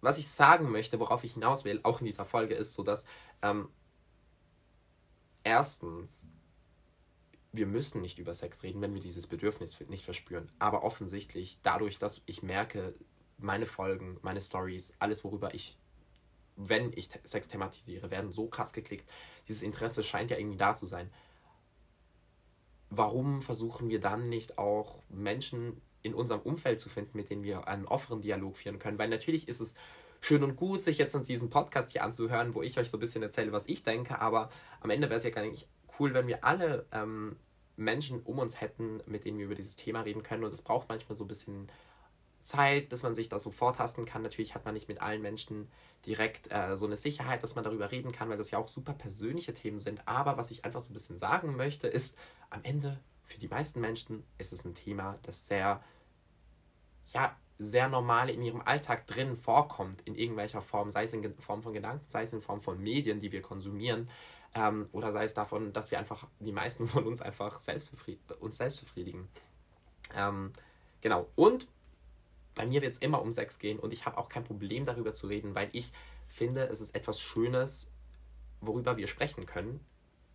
was 0.01 0.17
ich 0.17 0.27
sagen 0.27 0.71
möchte, 0.71 0.99
worauf 0.99 1.23
ich 1.23 1.33
hinaus 1.33 1.63
will, 1.63 1.79
auch 1.83 1.99
in 1.99 2.07
dieser 2.07 2.25
Folge, 2.25 2.55
ist 2.55 2.73
so, 2.73 2.83
dass 2.83 3.05
ähm, 3.43 3.69
erstens, 5.43 6.27
wir 7.51 7.67
müssen 7.67 8.01
nicht 8.01 8.17
über 8.17 8.33
Sex 8.33 8.63
reden, 8.63 8.81
wenn 8.81 8.93
wir 8.93 9.01
dieses 9.01 9.27
Bedürfnis 9.27 9.79
nicht 9.89 10.05
verspüren. 10.05 10.51
Aber 10.57 10.83
offensichtlich, 10.83 11.59
dadurch, 11.61 11.99
dass 11.99 12.21
ich 12.25 12.41
merke, 12.41 12.95
meine 13.37 13.65
Folgen, 13.65 14.17
meine 14.21 14.41
Stories, 14.41 14.93
alles, 14.99 15.23
worüber 15.23 15.53
ich 15.53 15.77
wenn 16.55 16.91
ich 16.93 17.09
Sex 17.23 17.47
thematisiere, 17.47 18.11
werden 18.11 18.31
so 18.31 18.47
krass 18.47 18.73
geklickt. 18.73 19.09
Dieses 19.47 19.61
Interesse 19.61 20.03
scheint 20.03 20.31
ja 20.31 20.37
irgendwie 20.37 20.57
da 20.57 20.73
zu 20.73 20.85
sein. 20.85 21.09
Warum 22.89 23.41
versuchen 23.41 23.89
wir 23.89 23.99
dann 23.99 24.29
nicht 24.29 24.57
auch 24.57 25.01
Menschen 25.09 25.81
in 26.03 26.13
unserem 26.13 26.41
Umfeld 26.41 26.79
zu 26.79 26.89
finden, 26.89 27.17
mit 27.17 27.29
denen 27.29 27.43
wir 27.43 27.67
einen 27.67 27.85
offenen 27.85 28.21
Dialog 28.21 28.57
führen 28.57 28.79
können? 28.79 28.99
Weil 28.99 29.09
natürlich 29.09 29.47
ist 29.47 29.61
es 29.61 29.75
schön 30.19 30.43
und 30.43 30.55
gut, 30.55 30.83
sich 30.83 30.97
jetzt 30.97 31.15
in 31.15 31.23
diesem 31.23 31.49
Podcast 31.49 31.91
hier 31.91 32.03
anzuhören, 32.03 32.53
wo 32.53 32.61
ich 32.61 32.77
euch 32.77 32.89
so 32.89 32.97
ein 32.97 32.99
bisschen 32.99 33.23
erzähle, 33.23 33.51
was 33.51 33.67
ich 33.67 33.83
denke, 33.83 34.19
aber 34.19 34.49
am 34.81 34.89
Ende 34.89 35.09
wäre 35.09 35.17
es 35.17 35.23
ja 35.23 35.29
gar 35.29 35.45
nicht 35.45 35.67
cool, 35.99 36.13
wenn 36.13 36.27
wir 36.27 36.43
alle 36.43 36.85
ähm, 36.91 37.37
Menschen 37.75 38.21
um 38.21 38.39
uns 38.39 38.61
hätten, 38.61 39.01
mit 39.05 39.25
denen 39.25 39.37
wir 39.37 39.45
über 39.45 39.55
dieses 39.55 39.75
Thema 39.75 40.01
reden 40.01 40.23
können. 40.23 40.43
Und 40.43 40.53
es 40.53 40.61
braucht 40.61 40.89
manchmal 40.89 41.15
so 41.15 41.25
ein 41.25 41.27
bisschen 41.27 41.69
Zeit, 42.43 42.89
bis 42.89 43.03
man 43.03 43.15
sich 43.15 43.29
da 43.29 43.39
so 43.39 43.51
vortasten 43.51 44.05
kann. 44.05 44.21
Natürlich 44.21 44.55
hat 44.55 44.65
man 44.65 44.73
nicht 44.73 44.87
mit 44.87 45.01
allen 45.01 45.21
Menschen 45.21 45.69
direkt 46.05 46.51
äh, 46.51 46.75
so 46.75 46.85
eine 46.85 46.97
Sicherheit, 46.97 47.43
dass 47.43 47.55
man 47.55 47.63
darüber 47.63 47.91
reden 47.91 48.11
kann, 48.11 48.29
weil 48.29 48.37
das 48.37 48.51
ja 48.51 48.59
auch 48.59 48.67
super 48.67 48.93
persönliche 48.93 49.53
Themen 49.53 49.79
sind. 49.79 50.07
Aber 50.07 50.37
was 50.37 50.51
ich 50.51 50.65
einfach 50.65 50.81
so 50.81 50.91
ein 50.91 50.93
bisschen 50.93 51.17
sagen 51.17 51.55
möchte, 51.55 51.87
ist, 51.87 52.17
am 52.49 52.61
Ende 52.63 52.99
für 53.23 53.39
die 53.39 53.47
meisten 53.47 53.79
Menschen 53.79 54.23
ist 54.37 54.51
es 54.51 54.65
ein 54.65 54.73
Thema, 54.73 55.17
das 55.23 55.47
sehr, 55.47 55.83
ja, 57.13 57.35
sehr 57.59 57.87
normal 57.87 58.29
in 58.29 58.41
ihrem 58.41 58.61
Alltag 58.61 59.05
drin 59.07 59.35
vorkommt, 59.35 60.01
in 60.01 60.15
irgendwelcher 60.15 60.61
Form, 60.61 60.91
sei 60.91 61.03
es 61.03 61.13
in 61.13 61.35
Form 61.39 61.61
von 61.61 61.73
Gedanken, 61.73 62.03
sei 62.07 62.23
es 62.23 62.33
in 62.33 62.41
Form 62.41 62.59
von 62.59 62.81
Medien, 62.81 63.21
die 63.21 63.31
wir 63.31 63.41
konsumieren, 63.41 64.07
ähm, 64.53 64.89
oder 64.91 65.11
sei 65.11 65.23
es 65.23 65.33
davon, 65.33 65.71
dass 65.71 65.91
wir 65.91 65.99
einfach, 65.99 66.27
die 66.39 66.51
meisten 66.51 66.87
von 66.87 67.05
uns 67.05 67.21
einfach 67.21 67.61
selbstbefried 67.61 68.19
uns 68.39 68.57
selbst 68.57 68.81
befriedigen. 68.81 69.29
Ähm, 70.15 70.51
genau. 71.01 71.27
Und 71.35 71.67
bei 72.55 72.65
mir 72.65 72.81
wird 72.81 72.93
es 72.93 72.99
immer 72.99 73.21
um 73.21 73.31
Sex 73.31 73.59
gehen 73.59 73.79
und 73.79 73.93
ich 73.93 74.05
habe 74.05 74.17
auch 74.17 74.29
kein 74.29 74.43
Problem 74.43 74.85
darüber 74.85 75.13
zu 75.13 75.27
reden, 75.27 75.55
weil 75.55 75.69
ich 75.71 75.91
finde, 76.27 76.67
es 76.67 76.81
ist 76.81 76.95
etwas 76.95 77.19
Schönes, 77.19 77.89
worüber 78.61 78.97
wir 78.97 79.07
sprechen 79.07 79.45
können. 79.45 79.79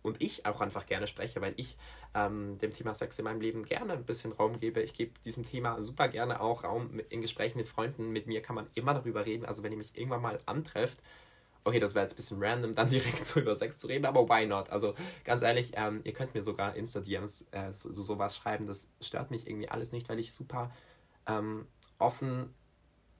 Und 0.03 0.21
ich 0.21 0.45
auch 0.45 0.61
einfach 0.61 0.85
gerne 0.85 1.05
spreche, 1.05 1.41
weil 1.41 1.53
ich 1.57 1.75
ähm, 2.13 2.57
dem 2.59 2.71
Thema 2.71 2.93
Sex 2.93 3.19
in 3.19 3.25
meinem 3.25 3.41
Leben 3.41 3.65
gerne 3.65 3.93
ein 3.93 4.05
bisschen 4.05 4.31
Raum 4.31 4.59
gebe. 4.59 4.81
Ich 4.81 4.93
gebe 4.93 5.11
diesem 5.25 5.43
Thema 5.43 5.81
super 5.81 6.07
gerne 6.07 6.39
auch 6.39 6.63
Raum 6.63 7.01
in 7.09 7.21
Gesprächen 7.21 7.57
mit 7.57 7.67
Freunden. 7.67 8.11
Mit 8.11 8.25
mir 8.25 8.41
kann 8.41 8.55
man 8.55 8.67
immer 8.73 8.93
darüber 8.93 9.25
reden. 9.25 9.45
Also 9.45 9.63
wenn 9.63 9.71
ihr 9.73 9.77
mich 9.77 9.97
irgendwann 9.97 10.21
mal 10.21 10.39
antrefft, 10.45 10.99
okay, 11.65 11.79
das 11.79 11.93
wäre 11.93 12.05
jetzt 12.05 12.13
ein 12.13 12.15
bisschen 12.17 12.41
random, 12.41 12.73
dann 12.73 12.89
direkt 12.89 13.25
so 13.25 13.41
über 13.41 13.55
Sex 13.55 13.77
zu 13.77 13.87
reden, 13.87 14.05
aber 14.05 14.29
why 14.29 14.45
not? 14.45 14.69
Also 14.69 14.93
ganz 15.25 15.41
ehrlich, 15.41 15.73
ähm, 15.75 16.01
ihr 16.05 16.13
könnt 16.13 16.33
mir 16.33 16.43
sogar 16.43 16.75
Insta-DMs 16.75 17.47
äh, 17.51 17.73
so, 17.73 17.91
so, 17.91 18.01
sowas 18.01 18.37
schreiben. 18.37 18.65
Das 18.65 18.87
stört 19.01 19.31
mich 19.31 19.45
irgendwie 19.45 19.67
alles 19.67 19.91
nicht, 19.91 20.07
weil 20.07 20.19
ich 20.19 20.31
super 20.31 20.71
ähm, 21.27 21.67
offen 21.99 22.53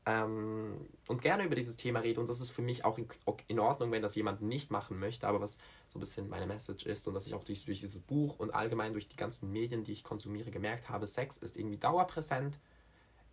ähm, 0.07 0.88
und 1.07 1.22
gerne 1.22 1.43
über 1.43 1.55
dieses 1.55 1.75
Thema 1.75 2.00
rede. 2.00 2.22
Und 2.22 2.27
das 2.27 2.39
ist 2.39 2.51
für 2.51 2.62
mich 2.62 2.86
auch 2.86 2.98
in, 2.98 3.07
in, 3.48 3.60
Ordnung, 3.60 3.91
wenn 3.91 4.01
das 4.01 4.15
jemand 4.15 4.41
nicht 4.41 4.72
machen 4.72 5.00
möchte. 5.00 5.27
Aber 5.27 5.41
was 5.41 5.57
so 5.89 5.98
ein 5.98 6.00
bisschen 6.00 6.29
meine 6.29 6.48
Message 6.48 6.86
ist 6.86 7.07
und 7.07 7.13
was 7.13 7.27
ich 7.27 7.34
auch 7.34 7.43
durch, 7.43 7.65
durch 7.65 7.81
dieses 7.81 8.01
Buch 8.01 8.39
und 8.39 8.51
allgemein 8.51 8.93
durch 8.93 9.10
die 9.10 9.17
ganzen 9.17 9.51
Medien, 9.51 9.84
die 9.84 9.91
ich 9.91 10.03
konsumiere, 10.03 10.50
gemerkt 10.50 10.89
habe, 10.89 11.07
Sex 11.07 11.38
ist 11.38 11.57
irgendwie 11.57 11.77
dauerpräsent 11.77 12.57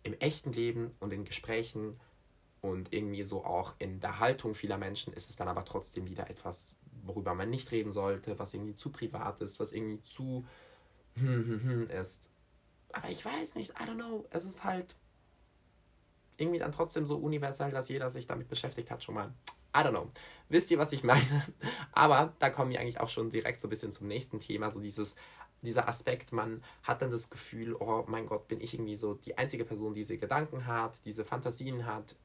im 0.03 0.13
echten 0.19 0.51
Leben 0.51 0.91
und 0.99 1.13
in 1.13 1.23
Gesprächen 1.23 1.99
und 2.61 2.93
irgendwie 2.93 3.23
so 3.23 3.45
auch 3.45 3.75
in 3.79 3.99
der 4.01 4.19
Haltung 4.19 4.53
vieler 4.53 4.77
Menschen 4.77 5.13
ist 5.13 5.29
es 5.29 5.35
dann 5.35 5.47
aber 5.47 5.65
trotzdem 5.65 6.07
wieder 6.07 6.29
etwas, 6.29 6.75
worüber 7.03 7.33
man 7.35 7.49
nicht 7.49 7.71
reden 7.71 7.91
sollte, 7.91 8.37
was 8.37 8.53
irgendwie 8.53 8.75
zu 8.75 8.91
privat 8.91 9.39
ist, 9.41 9.59
was 9.59 9.71
irgendwie 9.71 10.01
zu 10.03 10.45
ist. 11.89 12.29
Aber 12.91 13.09
ich 13.09 13.23
weiß 13.23 13.55
nicht, 13.55 13.71
I 13.71 13.83
don't 13.83 13.95
know. 13.95 14.25
Es 14.29 14.45
ist 14.45 14.63
halt 14.63 14.95
irgendwie 16.37 16.59
dann 16.59 16.71
trotzdem 16.71 17.05
so 17.05 17.17
universell, 17.17 17.71
dass 17.71 17.89
jeder 17.89 18.09
sich 18.09 18.27
damit 18.27 18.47
beschäftigt 18.47 18.91
hat 18.91 19.03
schon 19.03 19.15
mal. 19.15 19.33
I 19.75 19.79
don't 19.79 19.89
know. 19.89 20.09
Wisst 20.47 20.71
ihr, 20.71 20.79
was 20.79 20.91
ich 20.93 21.03
meine? 21.03 21.45
Aber 21.91 22.33
da 22.39 22.49
kommen 22.49 22.71
wir 22.71 22.79
eigentlich 22.79 22.99
auch 22.99 23.09
schon 23.09 23.29
direkt 23.29 23.59
so 23.59 23.67
ein 23.67 23.69
bisschen 23.69 23.91
zum 23.91 24.07
nächsten 24.07 24.39
Thema, 24.39 24.71
so 24.71 24.79
dieses 24.79 25.15
dieser 25.65 25.87
Aspekt, 25.87 26.31
man 26.31 26.63
hat 26.83 27.01
dann 27.01 27.11
das 27.11 27.29
Gefühl, 27.29 27.75
oh 27.75 28.05
mein 28.07 28.27
Gott, 28.27 28.47
bin 28.47 28.61
ich 28.61 28.73
irgendwie 28.73 28.95
so 28.95 29.15
die 29.15 29.37
einzige 29.37 29.65
Person, 29.65 29.93
die 29.93 30.01
diese 30.01 30.17
Gedanken 30.17 30.65
hat, 30.65 31.03
diese 31.05 31.25
Fantasien 31.25 31.85
hat, 31.85 32.15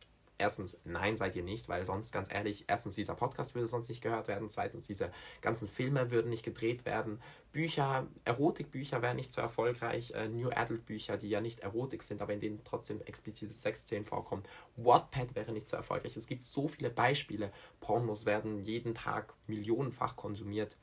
erstens, 0.40 0.80
nein, 0.84 1.16
seid 1.16 1.36
ihr 1.36 1.42
nicht, 1.42 1.68
weil 1.68 1.84
sonst, 1.84 2.12
ganz 2.12 2.32
ehrlich, 2.32 2.64
erstens, 2.66 2.94
dieser 2.96 3.14
Podcast 3.14 3.54
würde 3.54 3.68
sonst 3.68 3.88
nicht 3.88 4.02
gehört 4.02 4.26
werden, 4.26 4.48
zweitens, 4.48 4.84
diese 4.84 5.12
ganzen 5.40 5.68
Filme 5.68 6.10
würden 6.10 6.30
nicht 6.30 6.44
gedreht 6.44 6.84
werden, 6.84 7.20
Bücher, 7.52 8.06
Erotikbücher 8.24 9.02
wären 9.02 9.16
nicht 9.16 9.32
so 9.32 9.40
erfolgreich, 9.40 10.12
äh, 10.12 10.28
New 10.28 10.50
Adult 10.50 10.86
Bücher, 10.86 11.16
die 11.16 11.28
ja 11.28 11.40
nicht 11.40 11.60
Erotik 11.60 12.02
sind, 12.02 12.22
aber 12.22 12.32
in 12.32 12.40
denen 12.40 12.64
trotzdem 12.64 13.00
explizite 13.02 13.52
Sexszenen 13.52 14.04
vorkommen, 14.04 14.42
Wattpad 14.76 15.34
wäre 15.34 15.52
nicht 15.52 15.68
so 15.68 15.76
erfolgreich, 15.76 16.16
es 16.16 16.26
gibt 16.26 16.44
so 16.44 16.66
viele 16.66 16.90
Beispiele, 16.90 17.52
Pornos 17.80 18.24
werden 18.24 18.64
jeden 18.64 18.94
Tag 18.94 19.34
millionenfach 19.46 20.16
konsumiert, 20.16 20.76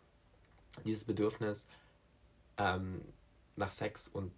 dieses 0.86 1.06
Bedürfnis 1.06 1.68
ähm, 2.58 3.02
nach 3.56 3.72
Sex 3.72 4.08
und 4.08 4.32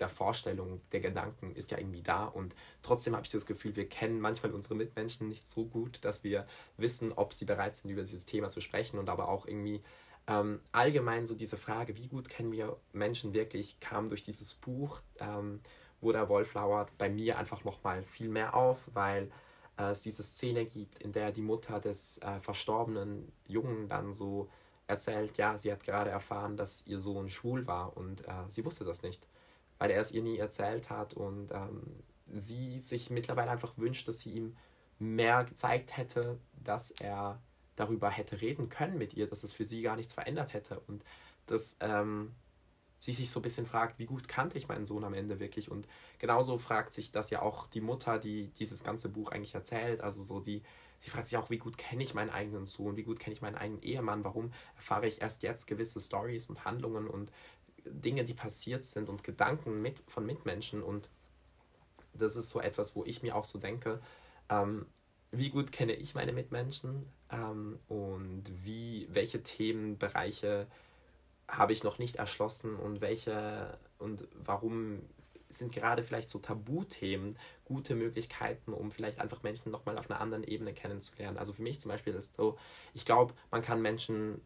der 0.00 0.08
Vorstellung, 0.08 0.80
der 0.92 1.00
Gedanken 1.00 1.54
ist 1.54 1.70
ja 1.70 1.78
irgendwie 1.78 2.02
da. 2.02 2.24
Und 2.24 2.54
trotzdem 2.82 3.14
habe 3.14 3.24
ich 3.24 3.30
das 3.30 3.46
Gefühl, 3.46 3.76
wir 3.76 3.88
kennen 3.88 4.20
manchmal 4.20 4.52
unsere 4.52 4.74
Mitmenschen 4.74 5.28
nicht 5.28 5.46
so 5.46 5.66
gut, 5.66 6.04
dass 6.04 6.24
wir 6.24 6.46
wissen, 6.76 7.12
ob 7.12 7.32
sie 7.32 7.44
bereit 7.44 7.76
sind, 7.76 7.90
über 7.90 8.02
dieses 8.02 8.26
Thema 8.26 8.50
zu 8.50 8.60
sprechen. 8.60 8.98
Und 8.98 9.08
aber 9.08 9.28
auch 9.28 9.46
irgendwie 9.46 9.82
ähm, 10.26 10.60
allgemein 10.72 11.26
so 11.26 11.34
diese 11.34 11.56
Frage, 11.56 11.96
wie 11.96 12.08
gut 12.08 12.28
kennen 12.28 12.52
wir 12.52 12.76
Menschen 12.92 13.34
wirklich, 13.34 13.80
kam 13.80 14.08
durch 14.08 14.22
dieses 14.22 14.54
Buch, 14.54 15.00
ähm, 15.18 15.60
wo 16.00 16.12
der 16.12 16.28
Wallflower 16.28 16.86
bei 16.98 17.08
mir 17.10 17.38
einfach 17.38 17.64
nochmal 17.64 18.02
viel 18.02 18.28
mehr 18.28 18.54
auf, 18.54 18.88
weil 18.94 19.30
äh, 19.78 19.90
es 19.90 20.02
diese 20.02 20.22
Szene 20.22 20.64
gibt, 20.64 20.98
in 20.98 21.12
der 21.12 21.32
die 21.32 21.42
Mutter 21.42 21.80
des 21.80 22.18
äh, 22.18 22.40
verstorbenen 22.40 23.30
Jungen 23.46 23.88
dann 23.88 24.12
so 24.12 24.48
erzählt, 24.86 25.36
ja, 25.38 25.58
sie 25.58 25.70
hat 25.72 25.84
gerade 25.84 26.10
erfahren, 26.10 26.56
dass 26.56 26.84
ihr 26.86 26.98
Sohn 26.98 27.30
schwul 27.30 27.66
war 27.66 27.96
und 27.96 28.26
äh, 28.26 28.32
sie 28.48 28.64
wusste 28.64 28.84
das 28.84 29.02
nicht 29.02 29.26
weil 29.80 29.90
er 29.90 30.00
es 30.00 30.12
ihr 30.12 30.22
nie 30.22 30.38
erzählt 30.38 30.90
hat 30.90 31.14
und 31.14 31.50
ähm, 31.50 31.82
sie 32.26 32.80
sich 32.80 33.10
mittlerweile 33.10 33.50
einfach 33.50 33.76
wünscht, 33.78 34.06
dass 34.06 34.20
sie 34.20 34.30
ihm 34.30 34.56
mehr 34.98 35.42
gezeigt 35.44 35.96
hätte, 35.96 36.38
dass 36.62 36.90
er 36.90 37.40
darüber 37.76 38.10
hätte 38.10 38.42
reden 38.42 38.68
können 38.68 38.98
mit 38.98 39.14
ihr, 39.14 39.26
dass 39.26 39.42
es 39.42 39.54
für 39.54 39.64
sie 39.64 39.80
gar 39.80 39.96
nichts 39.96 40.12
verändert 40.12 40.52
hätte 40.52 40.78
und 40.80 41.02
dass 41.46 41.78
ähm, 41.80 42.32
sie 42.98 43.12
sich 43.12 43.30
so 43.30 43.40
ein 43.40 43.42
bisschen 43.42 43.64
fragt, 43.64 43.98
wie 43.98 44.04
gut 44.04 44.28
kannte 44.28 44.58
ich 44.58 44.68
meinen 44.68 44.84
Sohn 44.84 45.02
am 45.02 45.14
Ende 45.14 45.40
wirklich? 45.40 45.70
Und 45.70 45.88
genauso 46.18 46.58
fragt 46.58 46.92
sich 46.92 47.10
das 47.10 47.30
ja 47.30 47.40
auch 47.40 47.66
die 47.68 47.80
Mutter, 47.80 48.18
die 48.18 48.50
dieses 48.58 48.84
ganze 48.84 49.08
Buch 49.08 49.32
eigentlich 49.32 49.54
erzählt, 49.54 50.02
also 50.02 50.22
so 50.22 50.40
die, 50.40 50.62
sie 50.98 51.08
fragt 51.08 51.24
sich 51.24 51.38
auch, 51.38 51.48
wie 51.48 51.56
gut 51.56 51.78
kenne 51.78 52.02
ich 52.02 52.12
meinen 52.12 52.28
eigenen 52.28 52.66
Sohn, 52.66 52.96
wie 52.96 53.04
gut 53.04 53.18
kenne 53.18 53.32
ich 53.32 53.40
meinen 53.40 53.56
eigenen 53.56 53.82
Ehemann, 53.82 54.24
warum 54.24 54.52
erfahre 54.76 55.08
ich 55.08 55.22
erst 55.22 55.42
jetzt 55.42 55.66
gewisse 55.66 56.00
Stories 56.00 56.50
und 56.50 56.66
Handlungen? 56.66 57.08
Und 57.08 57.32
Dinge, 57.84 58.24
die 58.24 58.34
passiert 58.34 58.84
sind 58.84 59.08
und 59.08 59.24
Gedanken 59.24 59.80
mit, 59.82 59.98
von 60.06 60.26
Mitmenschen. 60.26 60.82
Und 60.82 61.08
das 62.14 62.36
ist 62.36 62.50
so 62.50 62.60
etwas, 62.60 62.96
wo 62.96 63.04
ich 63.04 63.22
mir 63.22 63.36
auch 63.36 63.44
so 63.44 63.58
denke, 63.58 64.00
ähm, 64.48 64.86
wie 65.32 65.50
gut 65.50 65.72
kenne 65.72 65.94
ich 65.94 66.14
meine 66.14 66.32
Mitmenschen 66.32 67.06
ähm, 67.30 67.78
und 67.88 68.44
wie, 68.64 69.08
welche 69.10 69.42
Themenbereiche 69.42 70.66
habe 71.48 71.72
ich 71.72 71.84
noch 71.84 71.98
nicht 71.98 72.16
erschlossen 72.16 72.76
und 72.76 73.00
welche 73.00 73.78
und 73.98 74.26
warum 74.34 75.00
sind 75.48 75.72
gerade 75.72 76.02
vielleicht 76.02 76.30
so 76.30 76.38
Tabuthemen 76.38 77.36
gute 77.64 77.94
Möglichkeiten, 77.94 78.72
um 78.72 78.90
vielleicht 78.90 79.18
einfach 79.20 79.42
Menschen 79.42 79.72
nochmal 79.72 79.98
auf 79.98 80.10
einer 80.10 80.20
anderen 80.20 80.44
Ebene 80.44 80.72
kennenzulernen. 80.72 81.38
Also 81.38 81.52
für 81.52 81.62
mich 81.62 81.80
zum 81.80 81.90
Beispiel 81.90 82.14
ist 82.14 82.36
so, 82.36 82.56
ich 82.94 83.04
glaube, 83.04 83.34
man 83.50 83.62
kann 83.62 83.82
Menschen 83.82 84.40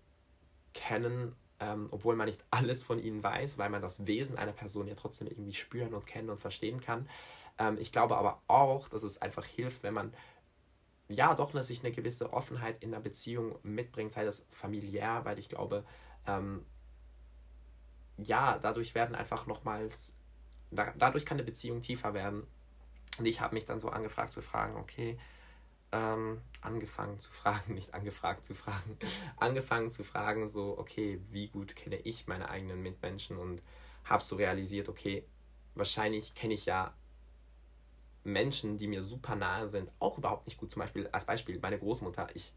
kennen 0.72 1.34
ähm, 1.64 1.88
obwohl 1.90 2.16
man 2.16 2.26
nicht 2.26 2.44
alles 2.50 2.82
von 2.82 2.98
ihnen 2.98 3.22
weiß, 3.22 3.58
weil 3.58 3.70
man 3.70 3.82
das 3.82 4.06
Wesen 4.06 4.36
einer 4.36 4.52
Person 4.52 4.86
ja 4.86 4.94
trotzdem 4.94 5.28
irgendwie 5.28 5.54
spüren 5.54 5.94
und 5.94 6.06
kennen 6.06 6.30
und 6.30 6.40
verstehen 6.40 6.80
kann. 6.80 7.08
Ähm, 7.58 7.78
ich 7.78 7.92
glaube 7.92 8.16
aber 8.16 8.42
auch, 8.46 8.88
dass 8.88 9.02
es 9.02 9.22
einfach 9.22 9.44
hilft, 9.44 9.82
wenn 9.82 9.94
man 9.94 10.14
ja 11.08 11.34
doch 11.34 11.52
dass 11.52 11.68
sich 11.68 11.84
eine 11.84 11.92
gewisse 11.92 12.32
Offenheit 12.32 12.82
in 12.82 12.90
der 12.90 13.00
Beziehung 13.00 13.58
mitbringt, 13.62 14.12
sei 14.12 14.24
das 14.24 14.46
familiär, 14.50 15.24
weil 15.24 15.38
ich 15.38 15.48
glaube, 15.48 15.84
ähm, 16.26 16.64
ja, 18.16 18.58
dadurch 18.58 18.94
werden 18.94 19.14
einfach 19.14 19.46
nochmals, 19.46 20.16
da, 20.70 20.92
dadurch 20.96 21.26
kann 21.26 21.36
eine 21.36 21.44
Beziehung 21.44 21.80
tiefer 21.80 22.14
werden. 22.14 22.46
Und 23.18 23.26
ich 23.26 23.40
habe 23.40 23.54
mich 23.54 23.64
dann 23.64 23.80
so 23.80 23.90
angefragt 23.90 24.32
zu 24.32 24.42
fragen, 24.42 24.76
okay, 24.76 25.18
ähm, 25.94 26.40
angefangen 26.60 27.18
zu 27.20 27.30
fragen, 27.30 27.74
nicht 27.74 27.94
angefragt 27.94 28.44
zu 28.44 28.54
fragen, 28.54 28.98
angefangen 29.36 29.92
zu 29.92 30.02
fragen, 30.02 30.48
so, 30.48 30.76
okay, 30.76 31.20
wie 31.30 31.48
gut 31.48 31.76
kenne 31.76 31.96
ich 31.96 32.26
meine 32.26 32.48
eigenen 32.48 32.82
Mitmenschen 32.82 33.38
und 33.38 33.62
habe 34.04 34.22
so 34.22 34.36
realisiert, 34.36 34.88
okay, 34.88 35.24
wahrscheinlich 35.74 36.34
kenne 36.34 36.54
ich 36.54 36.66
ja 36.66 36.92
Menschen, 38.24 38.76
die 38.78 38.88
mir 38.88 39.02
super 39.02 39.36
nahe 39.36 39.68
sind, 39.68 39.90
auch 40.00 40.18
überhaupt 40.18 40.46
nicht 40.46 40.58
gut. 40.58 40.70
Zum 40.70 40.80
Beispiel, 40.80 41.08
als 41.12 41.26
Beispiel, 41.26 41.58
meine 41.60 41.78
Großmutter, 41.78 42.28
ich 42.34 42.52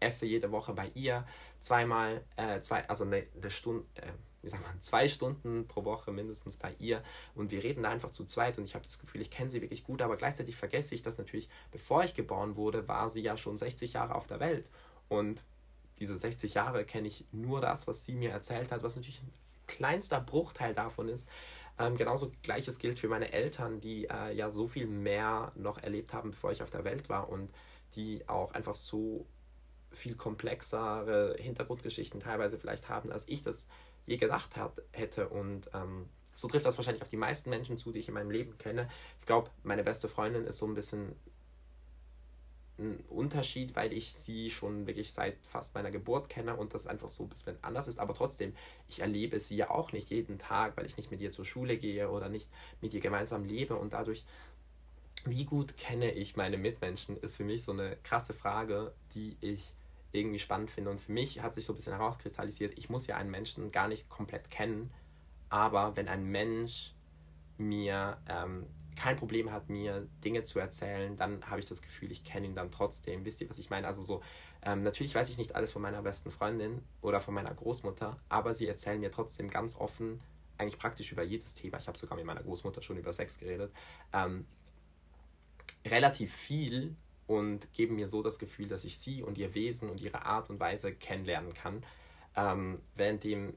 esse 0.00 0.26
jede 0.26 0.50
Woche 0.50 0.72
bei 0.72 0.88
ihr 0.94 1.26
zweimal, 1.60 2.24
äh, 2.36 2.60
zwei, 2.60 2.88
also 2.88 3.04
eine, 3.04 3.26
eine 3.36 3.50
Stunde, 3.50 3.86
äh, 3.94 4.12
wie 4.44 4.50
sagt 4.50 4.62
man, 4.62 4.80
zwei 4.80 5.08
Stunden 5.08 5.66
pro 5.66 5.84
Woche 5.84 6.12
mindestens 6.12 6.56
bei 6.56 6.74
ihr 6.78 7.02
und 7.34 7.50
wir 7.50 7.62
reden 7.62 7.82
da 7.82 7.90
einfach 7.90 8.12
zu 8.12 8.24
zweit 8.24 8.58
und 8.58 8.64
ich 8.64 8.74
habe 8.74 8.84
das 8.84 8.98
Gefühl, 8.98 9.20
ich 9.20 9.30
kenne 9.30 9.50
sie 9.50 9.62
wirklich 9.62 9.84
gut, 9.84 10.02
aber 10.02 10.16
gleichzeitig 10.16 10.56
vergesse 10.56 10.94
ich, 10.94 11.02
dass 11.02 11.18
natürlich, 11.18 11.48
bevor 11.72 12.04
ich 12.04 12.14
geboren 12.14 12.56
wurde, 12.56 12.86
war 12.88 13.10
sie 13.10 13.22
ja 13.22 13.36
schon 13.36 13.56
60 13.56 13.94
Jahre 13.94 14.14
auf 14.14 14.26
der 14.26 14.40
Welt 14.40 14.66
und 15.08 15.44
diese 15.98 16.16
60 16.16 16.54
Jahre 16.54 16.84
kenne 16.84 17.08
ich 17.08 17.24
nur 17.32 17.60
das, 17.60 17.86
was 17.86 18.04
sie 18.04 18.14
mir 18.14 18.30
erzählt 18.30 18.72
hat, 18.72 18.82
was 18.82 18.96
natürlich 18.96 19.22
ein 19.22 19.32
kleinster 19.66 20.20
Bruchteil 20.20 20.74
davon 20.74 21.08
ist. 21.08 21.28
Ähm, 21.78 21.96
genauso 21.96 22.30
gleiches 22.42 22.78
gilt 22.78 22.98
für 22.98 23.08
meine 23.08 23.32
Eltern, 23.32 23.80
die 23.80 24.06
äh, 24.06 24.32
ja 24.32 24.50
so 24.50 24.68
viel 24.68 24.86
mehr 24.86 25.52
noch 25.56 25.78
erlebt 25.78 26.12
haben, 26.12 26.30
bevor 26.30 26.52
ich 26.52 26.62
auf 26.62 26.70
der 26.70 26.84
Welt 26.84 27.08
war 27.08 27.28
und 27.28 27.50
die 27.96 28.28
auch 28.28 28.52
einfach 28.52 28.74
so 28.74 29.26
viel 29.90 30.14
komplexere 30.16 31.36
Hintergrundgeschichten 31.38 32.20
teilweise 32.20 32.58
vielleicht 32.58 32.88
haben, 32.88 33.10
als 33.12 33.28
ich 33.28 33.42
das 33.42 33.68
je 34.06 34.16
gedacht 34.16 34.56
hat, 34.56 34.80
hätte. 34.92 35.28
Und 35.28 35.70
ähm, 35.74 36.08
so 36.34 36.48
trifft 36.48 36.66
das 36.66 36.76
wahrscheinlich 36.76 37.02
auf 37.02 37.08
die 37.08 37.16
meisten 37.16 37.50
Menschen 37.50 37.78
zu, 37.78 37.92
die 37.92 38.00
ich 38.00 38.08
in 38.08 38.14
meinem 38.14 38.30
Leben 38.30 38.58
kenne. 38.58 38.88
Ich 39.20 39.26
glaube, 39.26 39.50
meine 39.62 39.84
beste 39.84 40.08
Freundin 40.08 40.44
ist 40.46 40.58
so 40.58 40.66
ein 40.66 40.74
bisschen 40.74 41.14
ein 42.78 42.98
Unterschied, 43.08 43.76
weil 43.76 43.92
ich 43.92 44.12
sie 44.12 44.50
schon 44.50 44.86
wirklich 44.86 45.12
seit 45.12 45.36
fast 45.46 45.74
meiner 45.74 45.92
Geburt 45.92 46.28
kenne 46.28 46.56
und 46.56 46.74
das 46.74 46.88
einfach 46.88 47.08
so 47.08 47.22
ein 47.22 47.28
bisschen 47.28 47.56
anders 47.62 47.86
ist. 47.86 47.98
Aber 47.98 48.14
trotzdem, 48.14 48.54
ich 48.88 49.00
erlebe 49.00 49.38
sie 49.38 49.56
ja 49.56 49.70
auch 49.70 49.92
nicht 49.92 50.10
jeden 50.10 50.38
Tag, 50.38 50.76
weil 50.76 50.86
ich 50.86 50.96
nicht 50.96 51.10
mit 51.10 51.20
ihr 51.20 51.30
zur 51.30 51.44
Schule 51.44 51.76
gehe 51.76 52.10
oder 52.10 52.28
nicht 52.28 52.48
mit 52.80 52.92
ihr 52.92 53.00
gemeinsam 53.00 53.44
lebe 53.44 53.76
und 53.76 53.92
dadurch, 53.92 54.24
wie 55.24 55.44
gut 55.44 55.76
kenne 55.76 56.10
ich 56.12 56.36
meine 56.36 56.58
Mitmenschen, 56.58 57.16
ist 57.16 57.36
für 57.36 57.44
mich 57.44 57.62
so 57.62 57.72
eine 57.72 57.96
krasse 58.02 58.34
Frage, 58.34 58.92
die 59.14 59.36
ich 59.40 59.72
irgendwie 60.14 60.38
spannend 60.38 60.70
finde. 60.70 60.90
Und 60.90 61.00
für 61.00 61.12
mich 61.12 61.42
hat 61.42 61.54
sich 61.54 61.64
so 61.64 61.72
ein 61.72 61.76
bisschen 61.76 61.94
herauskristallisiert, 61.94 62.78
ich 62.78 62.88
muss 62.88 63.06
ja 63.06 63.16
einen 63.16 63.30
Menschen 63.30 63.70
gar 63.72 63.88
nicht 63.88 64.08
komplett 64.08 64.50
kennen, 64.50 64.92
aber 65.48 65.96
wenn 65.96 66.08
ein 66.08 66.24
Mensch 66.24 66.94
mir 67.58 68.18
ähm, 68.28 68.66
kein 68.96 69.16
Problem 69.16 69.52
hat, 69.52 69.68
mir 69.68 70.08
Dinge 70.24 70.44
zu 70.44 70.58
erzählen, 70.58 71.16
dann 71.16 71.48
habe 71.48 71.60
ich 71.60 71.66
das 71.66 71.82
Gefühl, 71.82 72.10
ich 72.12 72.24
kenne 72.24 72.46
ihn 72.46 72.54
dann 72.54 72.70
trotzdem. 72.70 73.24
Wisst 73.24 73.40
ihr, 73.40 73.48
was 73.48 73.58
ich 73.58 73.70
meine? 73.70 73.86
Also 73.86 74.02
so, 74.02 74.22
ähm, 74.62 74.82
natürlich 74.82 75.14
weiß 75.14 75.28
ich 75.30 75.38
nicht 75.38 75.54
alles 75.54 75.72
von 75.72 75.82
meiner 75.82 76.02
besten 76.02 76.30
Freundin 76.30 76.82
oder 77.02 77.20
von 77.20 77.34
meiner 77.34 77.52
Großmutter, 77.54 78.16
aber 78.28 78.54
sie 78.54 78.66
erzählen 78.66 79.00
mir 79.00 79.10
trotzdem 79.10 79.50
ganz 79.50 79.76
offen, 79.76 80.20
eigentlich 80.58 80.78
praktisch 80.78 81.10
über 81.12 81.22
jedes 81.22 81.54
Thema. 81.54 81.78
Ich 81.78 81.88
habe 81.88 81.98
sogar 81.98 82.16
mit 82.16 82.26
meiner 82.26 82.42
Großmutter 82.42 82.82
schon 82.82 82.96
über 82.96 83.12
Sex 83.12 83.38
geredet. 83.38 83.72
Ähm, 84.12 84.46
relativ 85.84 86.32
viel 86.32 86.96
und 87.26 87.72
geben 87.72 87.96
mir 87.96 88.08
so 88.08 88.22
das 88.22 88.38
Gefühl, 88.38 88.68
dass 88.68 88.84
ich 88.84 88.98
sie 88.98 89.22
und 89.22 89.38
ihr 89.38 89.54
Wesen 89.54 89.90
und 89.90 90.00
ihre 90.00 90.24
Art 90.24 90.50
und 90.50 90.60
Weise 90.60 90.94
kennenlernen 90.94 91.54
kann. 91.54 91.84
Ähm, 92.36 92.80
währenddem, 92.96 93.54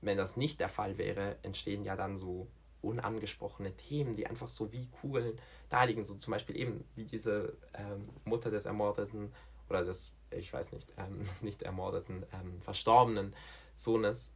wenn 0.00 0.18
das 0.18 0.36
nicht 0.36 0.60
der 0.60 0.68
Fall 0.68 0.98
wäre, 0.98 1.36
entstehen 1.42 1.84
ja 1.84 1.96
dann 1.96 2.16
so 2.16 2.48
unangesprochene 2.82 3.76
Themen, 3.76 4.16
die 4.16 4.26
einfach 4.26 4.48
so 4.48 4.72
wie 4.72 4.86
Kugeln 4.88 5.38
da 5.70 5.84
liegen. 5.84 6.04
So 6.04 6.14
zum 6.16 6.32
Beispiel 6.32 6.56
eben 6.56 6.84
wie 6.96 7.04
diese 7.04 7.56
ähm, 7.74 8.08
Mutter 8.24 8.50
des 8.50 8.66
ermordeten 8.66 9.32
oder 9.68 9.84
des, 9.84 10.14
ich 10.30 10.52
weiß 10.52 10.72
nicht, 10.72 10.88
ähm, 10.98 11.26
nicht 11.40 11.62
ermordeten, 11.62 12.26
ähm, 12.32 12.60
verstorbenen 12.60 13.34
Sohnes 13.74 14.34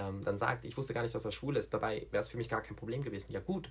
ähm, 0.00 0.22
dann 0.22 0.36
sagt, 0.36 0.64
ich 0.64 0.76
wusste 0.76 0.94
gar 0.94 1.02
nicht, 1.02 1.14
dass 1.14 1.24
er 1.24 1.32
schwul 1.32 1.56
ist. 1.56 1.72
Dabei 1.74 2.06
wäre 2.10 2.22
es 2.22 2.28
für 2.28 2.36
mich 2.36 2.48
gar 2.48 2.62
kein 2.62 2.76
Problem 2.76 3.02
gewesen. 3.02 3.32
Ja 3.32 3.40
gut. 3.40 3.70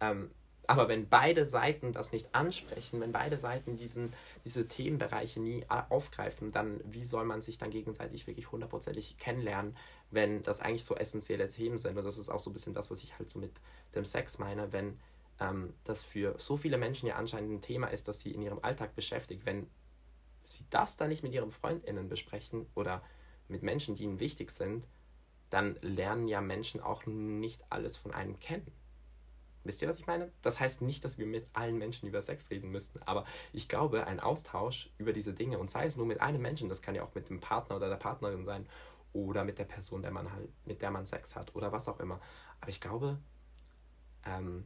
Ähm, 0.00 0.30
aber 0.66 0.88
wenn 0.88 1.08
beide 1.08 1.46
Seiten 1.46 1.92
das 1.92 2.12
nicht 2.12 2.34
ansprechen, 2.34 3.00
wenn 3.00 3.12
beide 3.12 3.38
Seiten 3.38 3.76
diesen, 3.76 4.12
diese 4.44 4.66
Themenbereiche 4.68 5.40
nie 5.40 5.64
aufgreifen, 5.68 6.52
dann 6.52 6.80
wie 6.84 7.04
soll 7.04 7.24
man 7.24 7.40
sich 7.40 7.58
dann 7.58 7.70
gegenseitig 7.70 8.26
wirklich 8.26 8.50
hundertprozentig 8.50 9.16
kennenlernen, 9.18 9.76
wenn 10.10 10.42
das 10.42 10.60
eigentlich 10.60 10.84
so 10.84 10.94
essentielle 10.94 11.48
Themen 11.48 11.78
sind? 11.78 11.96
Und 11.96 12.04
das 12.04 12.18
ist 12.18 12.28
auch 12.28 12.40
so 12.40 12.50
ein 12.50 12.52
bisschen 12.52 12.74
das, 12.74 12.90
was 12.90 13.02
ich 13.02 13.18
halt 13.18 13.30
so 13.30 13.38
mit 13.38 13.52
dem 13.94 14.04
Sex 14.04 14.38
meine, 14.38 14.72
wenn 14.72 14.98
ähm, 15.40 15.74
das 15.84 16.02
für 16.02 16.34
so 16.38 16.56
viele 16.56 16.78
Menschen 16.78 17.06
ja 17.06 17.16
anscheinend 17.16 17.52
ein 17.52 17.60
Thema 17.60 17.88
ist, 17.88 18.08
das 18.08 18.20
sie 18.20 18.32
in 18.32 18.42
ihrem 18.42 18.60
Alltag 18.62 18.94
beschäftigt, 18.94 19.46
wenn 19.46 19.68
sie 20.44 20.64
das 20.70 20.96
dann 20.96 21.08
nicht 21.08 21.22
mit 21.22 21.32
ihren 21.32 21.50
FreundInnen 21.50 22.08
besprechen 22.08 22.66
oder 22.74 23.02
mit 23.48 23.62
Menschen, 23.62 23.94
die 23.94 24.04
ihnen 24.04 24.20
wichtig 24.20 24.50
sind, 24.50 24.86
dann 25.50 25.76
lernen 25.80 26.28
ja 26.28 26.40
Menschen 26.40 26.80
auch 26.80 27.06
nicht 27.06 27.62
alles 27.70 27.96
von 27.96 28.12
einem 28.12 28.38
kennen. 28.40 28.66
Wisst 29.66 29.82
ihr, 29.82 29.88
was 29.88 29.98
ich 29.98 30.06
meine? 30.06 30.30
Das 30.42 30.60
heißt 30.60 30.82
nicht, 30.82 31.04
dass 31.04 31.18
wir 31.18 31.26
mit 31.26 31.46
allen 31.52 31.78
Menschen 31.78 32.08
über 32.08 32.22
Sex 32.22 32.50
reden 32.50 32.70
müssten, 32.70 33.00
aber 33.04 33.24
ich 33.52 33.68
glaube, 33.68 34.06
ein 34.06 34.20
Austausch 34.20 34.90
über 34.98 35.12
diese 35.12 35.32
Dinge 35.32 35.58
und 35.58 35.70
sei 35.70 35.86
es 35.86 35.96
nur 35.96 36.06
mit 36.06 36.20
einem 36.20 36.42
Menschen, 36.42 36.68
das 36.68 36.82
kann 36.82 36.94
ja 36.94 37.02
auch 37.02 37.14
mit 37.14 37.28
dem 37.28 37.40
Partner 37.40 37.76
oder 37.76 37.88
der 37.88 37.96
Partnerin 37.96 38.44
sein 38.44 38.66
oder 39.12 39.44
mit 39.44 39.58
der 39.58 39.64
Person, 39.64 40.02
der 40.02 40.10
man 40.10 40.32
halt, 40.32 40.48
mit 40.66 40.82
der 40.82 40.90
man 40.90 41.06
Sex 41.06 41.36
hat 41.36 41.54
oder 41.54 41.72
was 41.72 41.88
auch 41.88 42.00
immer. 42.00 42.20
Aber 42.60 42.70
ich 42.70 42.80
glaube, 42.80 43.18
ähm, 44.24 44.64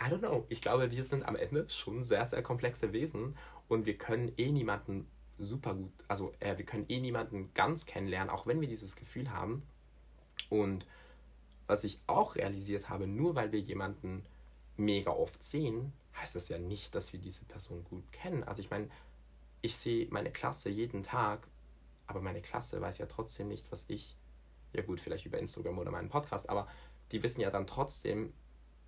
I 0.00 0.06
don't 0.06 0.18
know, 0.18 0.46
ich 0.48 0.62
glaube, 0.62 0.90
wir 0.90 1.04
sind 1.04 1.24
am 1.24 1.36
Ende 1.36 1.68
schon 1.70 2.02
sehr, 2.02 2.24
sehr 2.26 2.42
komplexe 2.42 2.92
Wesen 2.92 3.36
und 3.68 3.86
wir 3.86 3.98
können 3.98 4.32
eh 4.36 4.50
niemanden 4.52 5.08
super 5.38 5.74
gut, 5.74 5.92
also 6.08 6.32
äh, 6.40 6.58
wir 6.58 6.64
können 6.64 6.86
eh 6.88 7.00
niemanden 7.00 7.52
ganz 7.54 7.86
kennenlernen, 7.86 8.30
auch 8.30 8.46
wenn 8.46 8.60
wir 8.60 8.68
dieses 8.68 8.96
Gefühl 8.96 9.32
haben. 9.32 9.62
Und 10.48 10.86
was 11.68 11.84
ich 11.84 12.00
auch 12.08 12.34
realisiert 12.34 12.88
habe, 12.88 13.06
nur 13.06 13.36
weil 13.36 13.52
wir 13.52 13.60
jemanden 13.60 14.24
mega 14.76 15.12
oft 15.12 15.42
sehen, 15.42 15.92
heißt 16.16 16.34
das 16.34 16.48
ja 16.48 16.58
nicht, 16.58 16.94
dass 16.94 17.12
wir 17.12 17.20
diese 17.20 17.44
Person 17.44 17.84
gut 17.84 18.10
kennen. 18.10 18.42
Also 18.42 18.60
ich 18.60 18.70
meine, 18.70 18.88
ich 19.60 19.76
sehe 19.76 20.08
meine 20.10 20.32
Klasse 20.32 20.70
jeden 20.70 21.02
Tag, 21.04 21.46
aber 22.06 22.20
meine 22.20 22.40
Klasse 22.40 22.80
weiß 22.80 22.98
ja 22.98 23.06
trotzdem 23.06 23.48
nicht, 23.48 23.70
was 23.70 23.84
ich, 23.88 24.16
ja 24.72 24.82
gut, 24.82 24.98
vielleicht 24.98 25.26
über 25.26 25.38
Instagram 25.38 25.78
oder 25.78 25.90
meinen 25.90 26.08
Podcast, 26.08 26.48
aber 26.48 26.66
die 27.12 27.22
wissen 27.22 27.40
ja 27.40 27.50
dann 27.50 27.66
trotzdem, 27.66 28.32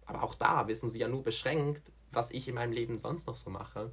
aber 0.07 0.23
auch 0.23 0.35
da 0.35 0.67
wissen 0.67 0.91
sie 0.91 0.99
ja 0.99 1.09
nur 1.09 1.23
beschränkt, 1.23 1.93
was 2.13 2.31
ich 2.31 2.49
in 2.49 2.55
meinem 2.55 2.73
Leben 2.73 2.99
sonst 2.99 3.27
noch 3.27 3.37
so 3.37 3.51
mache. 3.51 3.93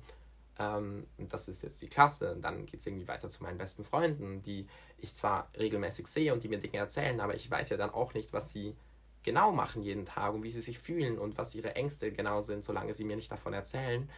Ähm, 0.60 1.06
das 1.18 1.48
ist 1.48 1.62
jetzt 1.62 1.82
die 1.82 1.88
Klasse. 1.88 2.34
Und 2.34 2.42
dann 2.42 2.66
geht 2.66 2.80
es 2.80 2.88
irgendwie 2.88 3.08
weiter 3.08 3.30
zu 3.30 3.44
meinen 3.44 3.58
besten 3.58 3.84
Freunden, 3.84 4.42
die 4.42 4.68
ich 4.98 5.14
zwar 5.14 5.50
regelmäßig 5.58 6.08
sehe 6.08 6.34
und 6.34 6.44
die 6.44 6.48
mir 6.48 6.60
Dinge 6.60 6.78
erzählen, 6.78 7.20
aber 7.20 7.36
ich 7.36 7.50
weiß 7.50 7.70
ja 7.70 7.78
dann 7.78 7.92
auch 7.92 8.14
nicht, 8.14 8.34
was 8.34 8.52
sie 8.52 8.76
genau 9.28 9.52
machen 9.52 9.84
jeden 9.84 10.06
Tag 10.06 10.34
und 10.34 10.44
wie 10.44 10.50
sie 10.50 10.62
sich 10.62 10.80
fühlen 10.80 11.20
und 11.20 11.38
was 11.38 11.54
ihre 11.54 11.76
Ängste 11.76 12.14
genau 12.14 12.42
sind, 12.42 12.64
solange 12.64 12.94
sie 12.94 13.04
mir 13.04 13.18
nicht 13.18 13.30
davon 13.30 13.52
erzählen. 13.52 14.10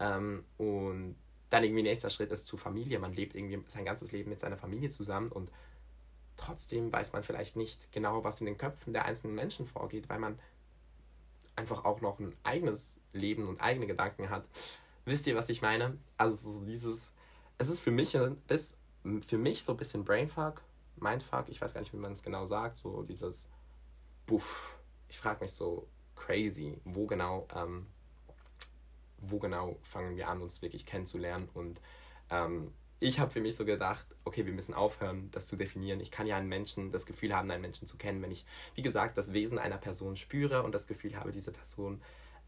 Ähm, 0.00 0.44
und 0.58 1.14
dann 1.50 1.62
irgendwie 1.62 1.84
nächster 1.84 2.10
Schritt 2.10 2.32
ist 2.32 2.48
zu 2.48 2.56
Familie. 2.56 2.98
Man 2.98 3.12
lebt 3.12 3.36
irgendwie 3.36 3.62
sein 3.68 3.84
ganzes 3.84 4.10
Leben 4.10 4.28
mit 4.28 4.40
seiner 4.40 4.56
Familie 4.56 4.90
zusammen 4.90 5.30
und 5.30 5.52
trotzdem 6.36 6.92
weiß 6.92 7.12
man 7.12 7.22
vielleicht 7.22 7.54
nicht 7.54 7.92
genau, 7.92 8.24
was 8.24 8.40
in 8.40 8.46
den 8.46 8.58
Köpfen 8.58 8.92
der 8.92 9.04
einzelnen 9.04 9.36
Menschen 9.36 9.66
vorgeht, 9.66 10.08
weil 10.08 10.18
man 10.18 10.36
einfach 11.54 11.84
auch 11.84 12.00
noch 12.00 12.18
ein 12.18 12.34
eigenes 12.42 13.00
Leben 13.12 13.46
und 13.46 13.60
eigene 13.60 13.86
Gedanken 13.86 14.30
hat. 14.30 14.44
Wisst 15.04 15.28
ihr, 15.28 15.36
was 15.36 15.48
ich 15.48 15.62
meine? 15.62 15.96
Also 16.18 16.50
so 16.50 16.64
dieses, 16.64 17.12
es 17.58 17.68
ist 17.68 17.78
für 17.78 17.92
mich, 17.92 18.18
das, 18.48 18.76
für 19.24 19.38
mich 19.38 19.62
so 19.62 19.74
ein 19.74 19.78
bisschen 19.78 20.04
Brainfuck, 20.04 20.60
Mindfuck, 20.96 21.48
ich 21.50 21.60
weiß 21.60 21.72
gar 21.72 21.80
nicht, 21.82 21.92
wie 21.92 21.98
man 21.98 22.10
es 22.10 22.24
genau 22.24 22.46
sagt, 22.46 22.78
so 22.78 23.04
dieses 23.04 23.48
Buff. 24.26 24.78
Ich 25.08 25.18
frage 25.18 25.44
mich 25.44 25.52
so 25.52 25.88
crazy, 26.14 26.80
wo 26.84 27.06
genau, 27.06 27.46
ähm, 27.54 27.86
wo 29.18 29.38
genau 29.38 29.78
fangen 29.82 30.16
wir 30.16 30.28
an, 30.28 30.42
uns 30.42 30.62
wirklich 30.62 30.84
kennenzulernen 30.84 31.48
und 31.54 31.80
ähm, 32.30 32.72
ich 32.98 33.18
habe 33.20 33.30
für 33.30 33.40
mich 33.40 33.56
so 33.56 33.64
gedacht, 33.64 34.06
okay, 34.24 34.46
wir 34.46 34.54
müssen 34.54 34.72
aufhören, 34.72 35.30
das 35.30 35.46
zu 35.46 35.56
definieren. 35.56 36.00
Ich 36.00 36.10
kann 36.10 36.26
ja 36.26 36.36
einen 36.36 36.48
Menschen, 36.48 36.92
das 36.92 37.04
Gefühl 37.04 37.34
haben, 37.34 37.50
einen 37.50 37.60
Menschen 37.60 37.86
zu 37.86 37.98
kennen, 37.98 38.22
wenn 38.22 38.30
ich, 38.30 38.46
wie 38.74 38.82
gesagt, 38.82 39.18
das 39.18 39.32
Wesen 39.32 39.58
einer 39.58 39.76
Person 39.76 40.16
spüre 40.16 40.62
und 40.62 40.74
das 40.74 40.86
Gefühl 40.86 41.14
habe, 41.16 41.30
diese 41.30 41.52
Person 41.52 42.00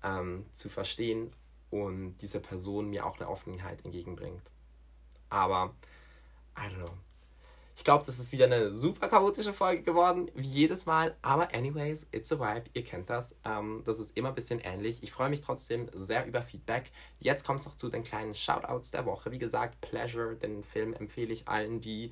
ähm, 0.02 0.46
zu 0.52 0.70
verstehen 0.70 1.32
und 1.70 2.16
diese 2.18 2.40
Person 2.40 2.88
mir 2.88 3.04
auch 3.04 3.18
eine 3.18 3.28
Offenheit 3.28 3.84
entgegenbringt. 3.84 4.50
Aber, 5.28 5.74
I 6.56 6.62
don't 6.62 6.76
know. 6.76 6.98
Ich 7.78 7.84
glaube, 7.84 8.04
das 8.04 8.18
ist 8.18 8.32
wieder 8.32 8.46
eine 8.46 8.74
super 8.74 9.06
chaotische 9.06 9.52
Folge 9.52 9.82
geworden, 9.82 10.32
wie 10.34 10.48
jedes 10.48 10.84
Mal. 10.84 11.16
Aber 11.22 11.54
anyways, 11.54 12.08
it's 12.10 12.32
a 12.32 12.40
vibe. 12.40 12.68
Ihr 12.74 12.82
kennt 12.82 13.08
das. 13.08 13.36
Ähm, 13.44 13.82
das 13.84 14.00
ist 14.00 14.16
immer 14.16 14.30
ein 14.30 14.34
bisschen 14.34 14.58
ähnlich. 14.58 15.00
Ich 15.04 15.12
freue 15.12 15.30
mich 15.30 15.42
trotzdem 15.42 15.88
sehr 15.94 16.26
über 16.26 16.42
Feedback. 16.42 16.90
Jetzt 17.20 17.46
kommt 17.46 17.60
es 17.60 17.66
noch 17.66 17.76
zu 17.76 17.88
den 17.88 18.02
kleinen 18.02 18.34
Shoutouts 18.34 18.90
der 18.90 19.06
Woche. 19.06 19.30
Wie 19.30 19.38
gesagt, 19.38 19.80
Pleasure, 19.80 20.34
den 20.34 20.64
Film 20.64 20.92
empfehle 20.92 21.32
ich 21.32 21.46
allen, 21.46 21.80
die 21.80 22.10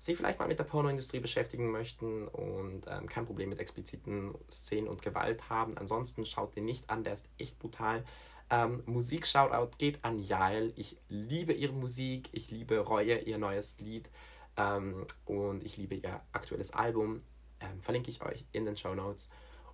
sich 0.00 0.16
vielleicht 0.16 0.40
mal 0.40 0.48
mit 0.48 0.58
der 0.58 0.64
Pornoindustrie 0.64 1.20
beschäftigen 1.20 1.70
möchten 1.70 2.26
und 2.26 2.82
ähm, 2.88 3.08
kein 3.08 3.24
Problem 3.24 3.50
mit 3.50 3.60
expliziten 3.60 4.34
Szenen 4.50 4.88
und 4.88 5.00
Gewalt 5.00 5.48
haben. 5.48 5.78
Ansonsten 5.78 6.26
schaut 6.26 6.56
den 6.56 6.64
nicht 6.64 6.90
an, 6.90 7.04
der 7.04 7.12
ist 7.12 7.28
echt 7.38 7.60
brutal. 7.60 8.02
Ähm, 8.50 8.82
Musik-Shoutout 8.86 9.78
geht 9.78 10.04
an 10.04 10.18
Jael. 10.18 10.72
Ich 10.74 10.98
liebe 11.08 11.52
ihre 11.52 11.72
Musik, 11.72 12.30
ich 12.32 12.50
liebe 12.50 12.80
Reue, 12.80 13.20
ihr 13.20 13.38
neues 13.38 13.78
Lied 13.78 14.10
ähm, 14.56 15.06
und 15.24 15.64
ich 15.64 15.76
liebe 15.76 15.94
ihr 15.94 16.20
aktuelles 16.32 16.72
Album. 16.72 17.22
Ähm, 17.60 17.80
verlinke 17.80 18.10
ich 18.10 18.22
euch 18.22 18.46
in 18.52 18.64
den 18.64 18.76
Show 18.76 18.94
Notes. 18.94 19.30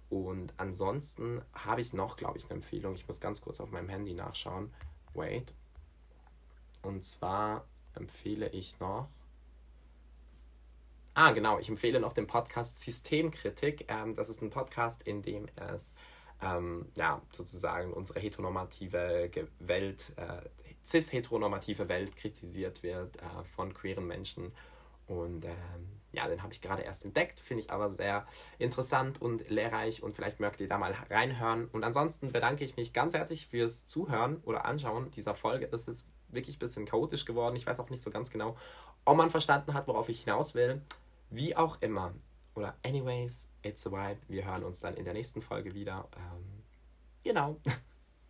Und 0.08 0.54
ansonsten 0.56 1.42
habe 1.52 1.80
ich 1.80 1.92
noch, 1.92 2.16
glaube 2.16 2.38
ich, 2.38 2.44
eine 2.44 2.54
Empfehlung. 2.54 2.94
Ich 2.94 3.06
muss 3.06 3.20
ganz 3.20 3.40
kurz 3.40 3.60
auf 3.60 3.70
meinem 3.70 3.88
Handy 3.88 4.14
nachschauen. 4.14 4.72
Wait. 5.14 5.54
Und 6.82 7.04
zwar 7.04 7.64
empfehle 7.94 8.48
ich 8.48 8.78
noch. 8.80 9.08
Ah, 11.14 11.32
genau, 11.32 11.58
ich 11.58 11.68
empfehle 11.68 12.00
noch 12.00 12.12
den 12.12 12.26
Podcast 12.26 12.78
Systemkritik. 12.80 13.86
Ähm, 13.88 14.14
das 14.14 14.28
ist 14.28 14.42
ein 14.42 14.50
Podcast, 14.50 15.02
in 15.02 15.22
dem 15.22 15.48
es 15.56 15.94
ähm, 16.42 16.86
ja, 16.96 17.20
sozusagen 17.32 17.92
unsere 17.92 18.20
heteronormative 18.20 19.30
Welt, 19.58 20.12
äh, 20.16 20.48
cis-heteronormative 20.86 21.88
Welt 21.88 22.16
kritisiert 22.16 22.82
wird 22.82 23.16
äh, 23.16 23.44
von 23.44 23.74
queeren 23.74 24.06
Menschen. 24.06 24.52
Und 25.10 25.44
ähm, 25.44 26.00
ja, 26.12 26.28
den 26.28 26.42
habe 26.42 26.52
ich 26.52 26.60
gerade 26.60 26.82
erst 26.82 27.04
entdeckt, 27.04 27.40
finde 27.40 27.64
ich 27.64 27.70
aber 27.70 27.90
sehr 27.90 28.26
interessant 28.58 29.20
und 29.20 29.48
lehrreich 29.50 30.02
und 30.02 30.14
vielleicht 30.14 30.38
mögt 30.38 30.60
ihr 30.60 30.68
da 30.68 30.78
mal 30.78 30.94
reinhören. 31.10 31.66
Und 31.72 31.82
ansonsten 31.82 32.30
bedanke 32.30 32.64
ich 32.64 32.76
mich 32.76 32.92
ganz 32.92 33.14
herzlich 33.14 33.48
fürs 33.48 33.86
Zuhören 33.86 34.36
oder 34.44 34.64
Anschauen 34.64 35.10
dieser 35.10 35.34
Folge. 35.34 35.68
Es 35.72 35.88
ist 35.88 36.06
wirklich 36.28 36.56
ein 36.56 36.60
bisschen 36.60 36.86
chaotisch 36.86 37.24
geworden. 37.24 37.56
Ich 37.56 37.66
weiß 37.66 37.80
auch 37.80 37.90
nicht 37.90 38.02
so 38.02 38.10
ganz 38.10 38.30
genau, 38.30 38.56
ob 39.04 39.16
man 39.16 39.30
verstanden 39.30 39.74
hat, 39.74 39.88
worauf 39.88 40.08
ich 40.08 40.22
hinaus 40.22 40.54
will. 40.54 40.80
Wie 41.28 41.56
auch 41.56 41.80
immer, 41.80 42.14
oder 42.54 42.76
anyways, 42.84 43.50
it's 43.62 43.86
a 43.86 43.90
vibe. 43.90 44.20
Wir 44.28 44.44
hören 44.44 44.62
uns 44.62 44.80
dann 44.80 44.94
in 44.94 45.04
der 45.04 45.14
nächsten 45.14 45.42
Folge 45.42 45.74
wieder. 45.74 46.08
Ähm, 46.16 46.62
genau. 47.24 47.56